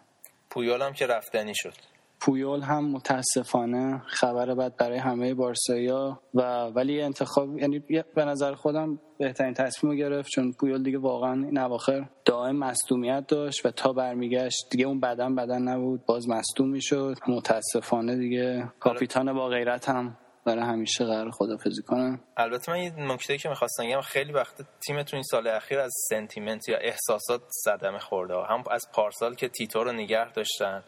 [0.51, 1.94] پویول هم که رفتنی شد.
[2.25, 7.79] پویول هم متاسفانه خبر بد برای همه بارسایا و ولی انتخاب یعنی
[8.15, 13.67] به نظر خودم بهترین تصمیم گرفت چون پویول دیگه واقعا این اواخر دائم مصدومیت داشت
[13.67, 17.19] و تا برمیگشت دیگه اون بدن بدن نبود باز مصدوم می‌شد.
[17.29, 23.39] متاسفانه دیگه کاپیتان با غیرت هم برای همیشه قرار خدافزی کنن البته من یه نکته
[23.39, 24.55] که می‌خواستم بگم خیلی وقت
[24.87, 29.85] تیمتون این سال اخیر از sentiment یا احساسات صدمه خورده هم از پارسال که تیتو
[29.85, 30.85] رو نگه داشتن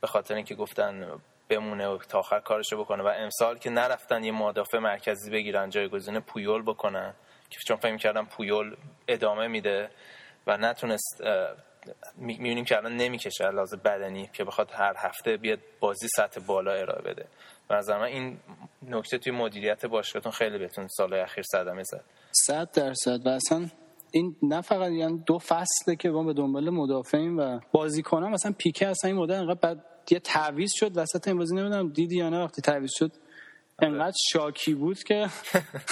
[0.00, 4.32] به خاطر اینکه گفتن بمونه و تا آخر کارشو بکنه و امسال که نرفتن یه
[4.32, 7.14] مدافع مرکزی بگیرن جایگزین پویول بکنن
[7.66, 8.76] چون فکر کردم پویول
[9.08, 9.90] ادامه میده
[10.46, 11.22] و نتونست
[12.16, 17.02] می‌بینیم که الان نمی‌کشه لحاظ بدنی که بخواد هر هفته بیاد بازی سطح بالا ارائه
[17.02, 17.26] بده.
[17.68, 18.40] به نظر من این
[18.82, 22.04] نکته توی مدیریت باشگاهتون خیلی بهتون سال اخیر صدمه زد.
[22.32, 23.66] صد درصد و اصلا
[24.10, 28.88] این نه فقط یعنی دو فصله که ما به دنبال مدافعیم و بازیکنان مثلا پیکه
[28.88, 32.44] اصلا این مدل انقدر بعد یه تعویض شد وسط این بازی نمی‌دونم دیدی یا نه
[32.44, 33.12] وقتی تعویض شد
[33.78, 35.26] انقدر شاکی بود که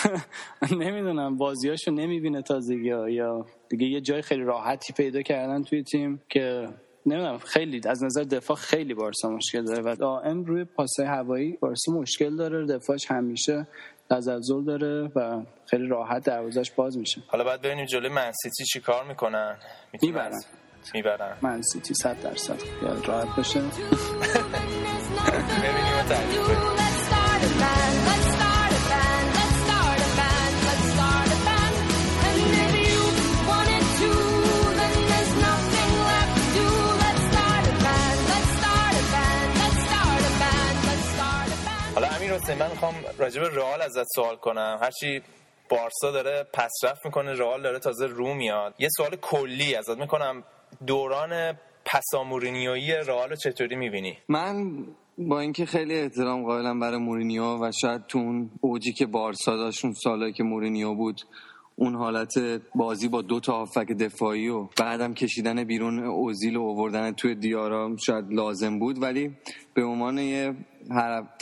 [0.80, 6.68] نمی‌دونم بازیاشو نمی‌بینه تازگی یا دیگه یه جای خیلی راحتی پیدا کردن توی تیم که
[7.06, 11.92] نمی‌دونم خیلی از نظر دفاع خیلی بارسا مشکل داره و دائم روی پاسای هوایی بارسا
[11.92, 13.66] مشکل داره دفاعش همیشه
[14.10, 17.22] تزلزل داره و خیلی راحت دروازش باز میشه.
[17.26, 19.56] حالا باید ببینیم جلوی منسیتی چی کار می‌کنن؟
[20.02, 20.42] می‌برن.
[20.94, 21.36] می‌برن.
[21.42, 23.60] من سیتی 100 درصد خیال راحت باشه.
[25.62, 25.94] ببینیم
[42.54, 44.78] حسین من می‌خوام به رئال ازت سوال کنم.
[44.82, 45.22] هرچی
[45.68, 48.74] بارسا داره پسرفت می‌کنه رئال داره تازه رو میاد.
[48.78, 50.44] یه سوال کلی ازت می‌کنم.
[50.86, 54.72] دوران پسامورینیویی رئال رو چطوری می‌بینی؟ من
[55.18, 59.84] با اینکه خیلی احترام قائلم برای مورینیو و شاید تو اون اوجی که بارسا داشت
[59.84, 61.20] اون سالایی که مورینیو بود
[61.76, 62.34] اون حالت
[62.74, 67.96] بازی با دو تا هافک دفاعی و بعدم کشیدن بیرون اوزیل و آوردن توی دیارا
[68.06, 69.02] شاید لازم بود.
[69.02, 69.36] ولی
[69.74, 70.54] به عنوان یه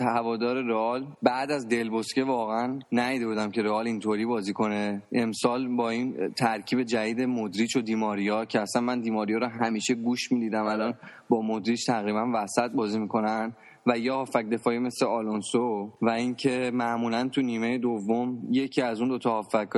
[0.00, 5.02] هوادار رئال بعد از دل‌بوسکه واقعا ندیده بودم که رئال اینطوری بازی کنه.
[5.12, 10.32] امسال با این ترکیب جدید مدریچ و دیماریا که اصلا من دیماریا رو همیشه گوش
[10.32, 10.94] می‌دیدم الان
[11.28, 13.52] با مدریچ تقریبا وسط بازی می‌کنن
[13.86, 19.08] و یا هافبک دفاعی مثل آلونسو و اینکه معمولا تو نیمه دوم یکی از اون
[19.08, 19.68] دو تا هافبک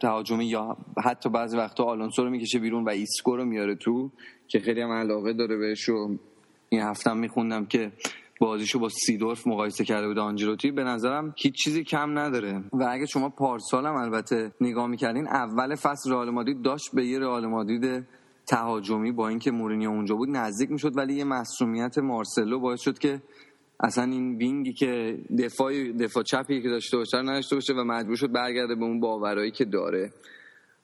[0.00, 4.10] تهاجمی یا حتی بعضی وقتا آلونسو رو می‌کشه بیرون و ایسکو رو میاره تو
[4.48, 6.16] که خیلی هم علاقه داره بهش و
[6.68, 7.92] این هفتم میخوندم که
[8.40, 12.64] بازیشو با سیدورف مقایسه کرده بود آنجلوتی به نظرم هیچ چیزی کم نداره.
[12.72, 17.18] و اگه شما پارسال هم البته نگاه می‌کردین اول فصل رئال مادرید داشت به یه
[17.18, 18.06] رئال مادرید
[18.46, 23.22] تهاجمی با اینکه مورینیو اونجا بود نزدیک می‌شد ولی یه مسئولیت مارسلو باعث شد که
[23.80, 28.32] اصلا این وینگی که دفاع دفاع چپی که داشته باشه نداشته باشه و مجبور شد
[28.32, 30.10] برگرده به اون باورایی که داره.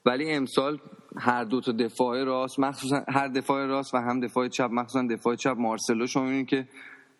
[0.06, 0.78] ولی امسال
[1.16, 5.34] هر دو تا دفاع راست مخصوصا هر دفاع راست و هم دفاع چپ مخصوصا دفاع
[5.34, 6.68] چپ مارسلو شما که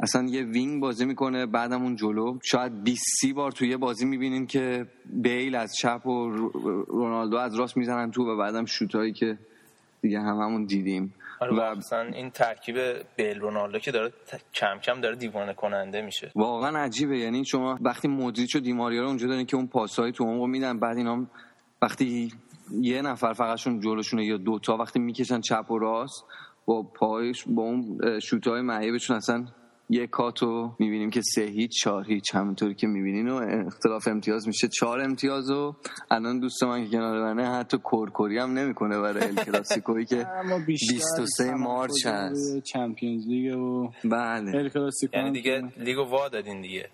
[0.01, 2.39] اصلا یه wing بازی می‌کنه بعدم اون جلو.
[2.43, 7.37] شاید 20 سی بار توی یه بازی می‌بینیم که بیل از چپ و رو- رونالدو
[7.37, 9.39] از راست می‌زنن تو و بعدم شوتایی که
[10.03, 11.15] دیگه هممون دیدیم.
[11.41, 12.77] آره و واقعا این ترکیب
[13.17, 14.13] بیل رونالدو که داره
[14.55, 16.31] کم کم داره دیوانه کننده میشه.
[16.35, 17.19] واقعا عجیبه.
[17.19, 20.79] یعنی شما وقتی مدریچ و دیماریا رو اونجا دارین که اون پاسهای تو عمق میدن
[20.79, 21.27] بعد اینا
[21.83, 22.33] وقتی
[22.81, 26.25] یه نفر فقطشون جلوشونه یا دوتا وقتی می‌کشن چپ و راست
[26.67, 29.45] با پایش با اون شوتهای معیبشون اصلا
[29.91, 33.35] یه کاتو می‌بینیم که سه هیچ چهار هیچ همونطوری که می‌بینین و
[33.67, 34.69] اختلاف امتیاز میشه.
[34.69, 35.75] چهار امتیاز و
[36.11, 40.59] الان دوست من که کنار منه حتی کورکوری هم نمی‌کنه برای ال کلاسیکویی که اما
[40.67, 42.59] بیشتر 23 مارچ هست.
[42.63, 44.57] چمپیونز لیگ و بله.
[44.57, 46.89] ال کلاسیکو یعنی دیگه لیگو وا دادین دیگه.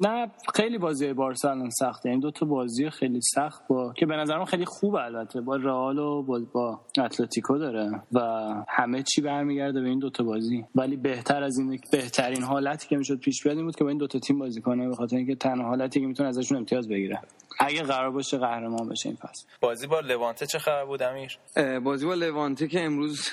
[0.00, 2.08] نه خیلی بازی بارسا الان سخته.
[2.08, 5.40] این دو تا بازی خیلی سخت با که به نظرم خیلی خوب البته.
[5.40, 8.20] با رئال و با, با اتلتیکو داره و
[8.68, 10.64] همه چی برمیگرده به این دو تا بازی.
[10.74, 13.98] ولی بهتر از این بهترین حالتی که می‌شد پیش بیاد این بود که با این
[13.98, 17.20] دو تا تیم بازی کنه به خاطر اینکه تنها حالتی که می‌تونه ازشون امتیاز بگیره.
[17.60, 19.46] اگه قرار باشه قهرمان بشه این فصل.
[19.60, 21.38] بازی با لوانته چه خبر بود امیر؟
[21.80, 23.28] بازی با لوانته که امروز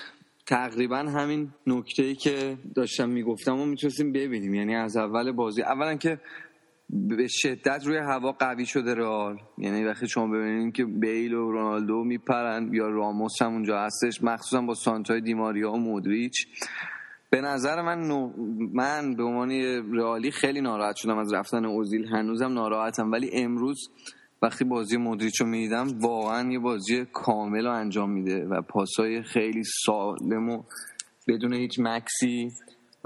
[0.45, 4.53] تقریبا همین نکته ای که داشتم می‌گفتم و می‌تونستیم ببینیم.
[4.53, 6.19] یعنی از اول بازی اولا که
[6.89, 9.37] به شدت روی هوا قوی شده رئال.
[9.57, 14.61] یعنی وقتی شما ببینید که بیل و رونالدو میپرن یا راموس هم اونجا هستش مخصوصا
[14.61, 16.47] با سانتای دیماریا و مودریچ.
[17.29, 18.31] به نظر من نو...
[18.73, 19.51] من به عنوان
[19.95, 22.05] رئالی خیلی ناراحت شدم از رفتن اوزیل.
[22.05, 23.11] هنوزم ناراحتم.
[23.11, 23.77] ولی امروز
[24.41, 29.63] وقتی بازی مودریچ رو می‌دیدم واقعا یه بازی کامل رو انجام میده و پاسای خیلی
[29.85, 30.63] سالم و
[31.27, 32.51] بدون هیچ مکسی.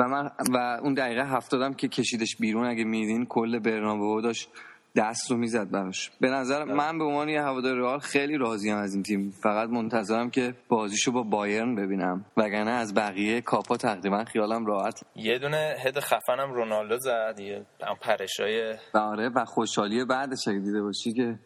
[0.01, 2.65] و من و اون دقیقه هفتادم که کشیدش بیرون.
[2.65, 4.49] اگه میدین کل برنابهو داشت
[4.95, 6.11] دست رو می‌زد براش.
[6.21, 9.33] به نظر من به عنوان یه هوادار رئال خیلی راضیم از این تیم.
[9.43, 12.25] فقط منتظرم که بازیشو با بایرن ببینم.
[12.37, 15.03] وگرنه از بقیه کاپا تقریبا خیالم راحت.
[15.15, 17.39] یه دونه هد خفنم رونالدو زد.
[17.39, 17.65] یه
[18.01, 21.39] پرشای آره و خوشحالی بعدش اگه دیده باشی که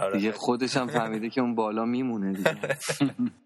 [0.00, 0.12] آره.
[0.12, 2.56] دیگه خودش هم فهمیده که اون بالا میمونه دیگه.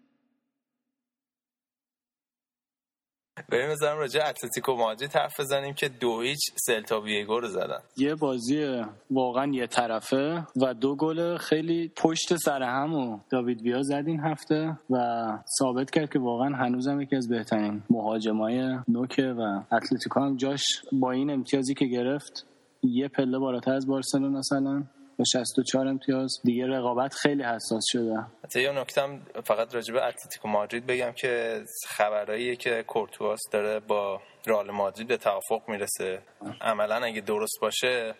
[3.49, 7.79] بریم بزنم راجع اتلتیکو مادرید حرف بزنیم که دو هیچ سلتا ویگو رو زدن.
[7.97, 13.81] یه بازی واقعا یه طرفه و دو گل خیلی پشت سر هم و داوید ویا
[13.81, 15.27] زد این هفته و
[15.59, 21.11] ثابت کرد که واقعا هنوزم یکی از بهترین مهاجمای نوکه و اتلتیکو هم جاش با
[21.11, 22.45] این امتیازی که گرفت
[22.83, 24.83] یه پله بالاتر از بارسلونا مثلا
[25.19, 26.39] با 64 امتیاز.
[26.43, 28.25] دیگه رقابت خیلی حساس شده.
[28.43, 34.21] حتی یه نکتم فقط راجع به اتلتیکو مادرید بگم که خبراییه که کورتواس داره با
[34.47, 36.21] رئال مادرید به توافق می‌رسه.
[36.61, 38.15] عملا اگه درست باشه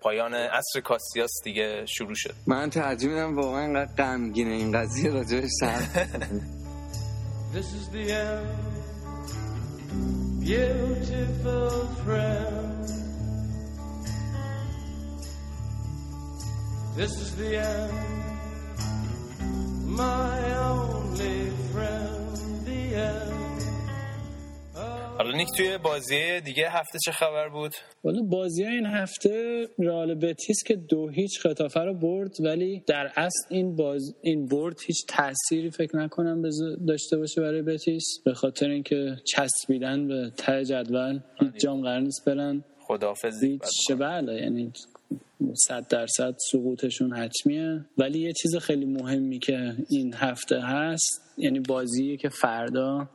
[0.00, 2.34] پایان عصر کاسیاس دیگه شروع شد.
[2.46, 5.80] من ترجیح میدم واقعا اینقدر غمگینه این قضیه راجبش سر.
[7.54, 8.48] This is the end,
[10.44, 11.72] beautiful
[12.04, 13.07] friend.
[17.00, 17.94] This is the end,
[20.02, 20.38] my
[20.70, 21.38] only
[21.72, 22.36] friend,
[22.68, 23.62] the end.
[25.18, 27.74] حالا نیک توی بازی دیگه هفته چه خبر بود؟
[28.04, 33.46] ولی بازی این هفته رئال بتیس که دو هیچ خطافه رو برد ولی در اصل
[33.50, 38.04] این باز این برد هیچ تأثیری فکر نکنم بز- داشته باشه برای بتیس.
[38.24, 42.64] به خاطر اینکه چسبیدن به ته جدول هیچ جام قرار نیست برن.
[42.80, 43.58] خداحافظی
[43.98, 44.72] بله یعنی
[45.54, 47.84] صد درصد سقوطشون حتمیه.
[47.98, 53.08] ولی یه چیز خیلی مهمی که این هفته هست یعنی بازی که فردا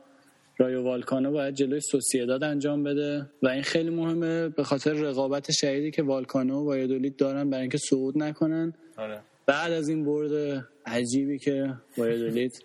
[0.58, 3.26] رایو والکانو باید جلوی سوسیداد انجام بده.
[3.42, 7.78] و این خیلی مهمه به خاطر رقابت شدیدی که والکانو و وایادولید دارن برای اینکه
[7.78, 8.72] صعود نکنن.
[8.96, 9.20] آره.
[9.46, 12.64] بعد از این برد عجیبی که وایادولید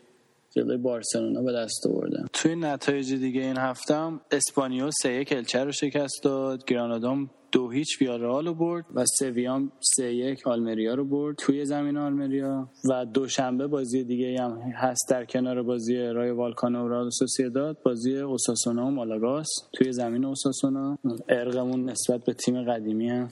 [0.55, 2.23] جلوی بارسلونا به دست آورده.
[2.33, 6.65] توی نتایج دیگه این هفته هم اسپانیول سه یک الچه رو شکست داد.
[6.65, 11.97] گرانادام دو هیچ ویارال رو برد و سویام سه یک آلمریا رو برد توی زمین
[11.97, 17.77] آلمریا و دوشنبه بازی دیگه هم هست در کنار بازی رایو والکانو و رئال سوسیداد
[17.83, 20.97] بازی اوساسونا و مالاگاس توی زمین اوساسونا.
[21.29, 23.29] ارقمون نسبت به تیم قدیمی هم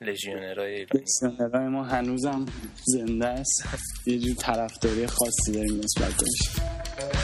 [0.00, 0.86] لژیونرای
[1.22, 2.44] ایرانی ما هنوزم
[2.84, 3.64] زنده است.
[4.06, 7.23] یه جور طرفداری خاصی داریم نسبت بهش.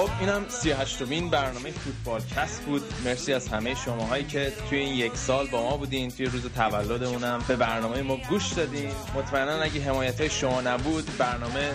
[0.00, 2.82] خب اینم 38 مین برنامه فوتبال کست بود.
[3.04, 7.44] مرسی از همه شماهایی که توی این یک سال با ما بودین توی روز تولدمونم.
[7.48, 8.90] به برنامه ما گوش دادین.
[9.14, 11.72] مطمئنا اگه حمایت های شما نبود برنامه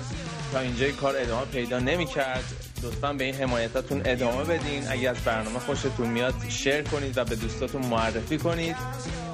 [0.53, 2.43] تا اینجای کار ادامه پیدا نمی کرد
[2.84, 4.88] لطفا به این حمایتاتون ادامه بدین.
[4.88, 8.76] اگه از برنامه خوشتون میاد share کنید و به دوستاتون معرفی کنید.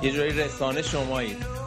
[0.02, 1.61] یه جایی رسانه شمایید.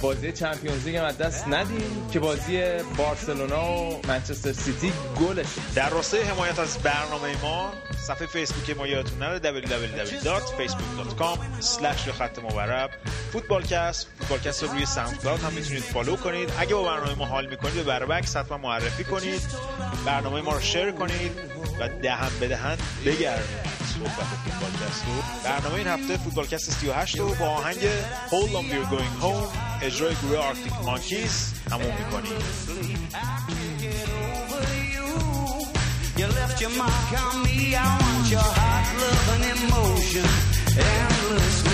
[0.00, 2.62] بازی Champions League هم دست ندیم که بازی
[2.96, 5.46] بارسلونا و منچستر سیتی گلش.
[5.74, 7.72] در راستای حمایت از برنامه ما
[8.06, 11.38] صفحه فیسبوک ما یادتون نره www.facebook.com
[12.18, 12.90] خط مورب
[13.32, 16.52] فوتبالکست فوتبالکست رو روی ساوند کلاود هم می‌تونید follow کنید.
[16.58, 19.42] اگه با برنامه ما حال می‌کنید به برابکس حتما معرفی کنید.
[20.06, 21.32] برنامه ما رو share کنید
[21.80, 24.10] و دهن به دهن بگردید صحبت
[24.44, 25.12] فوتبالکست رو
[25.44, 27.78] برنامه این هفته فوتبالکست 38 رو با آهنگ
[28.30, 32.38] Hold on we're going home اجرای گروه آرکتیک مانکیز تموم می‌کنیم
[36.20, 37.58] You left your mark on me.
[37.74, 40.28] I want your heart, love, and emotion
[40.76, 41.69] endlessly.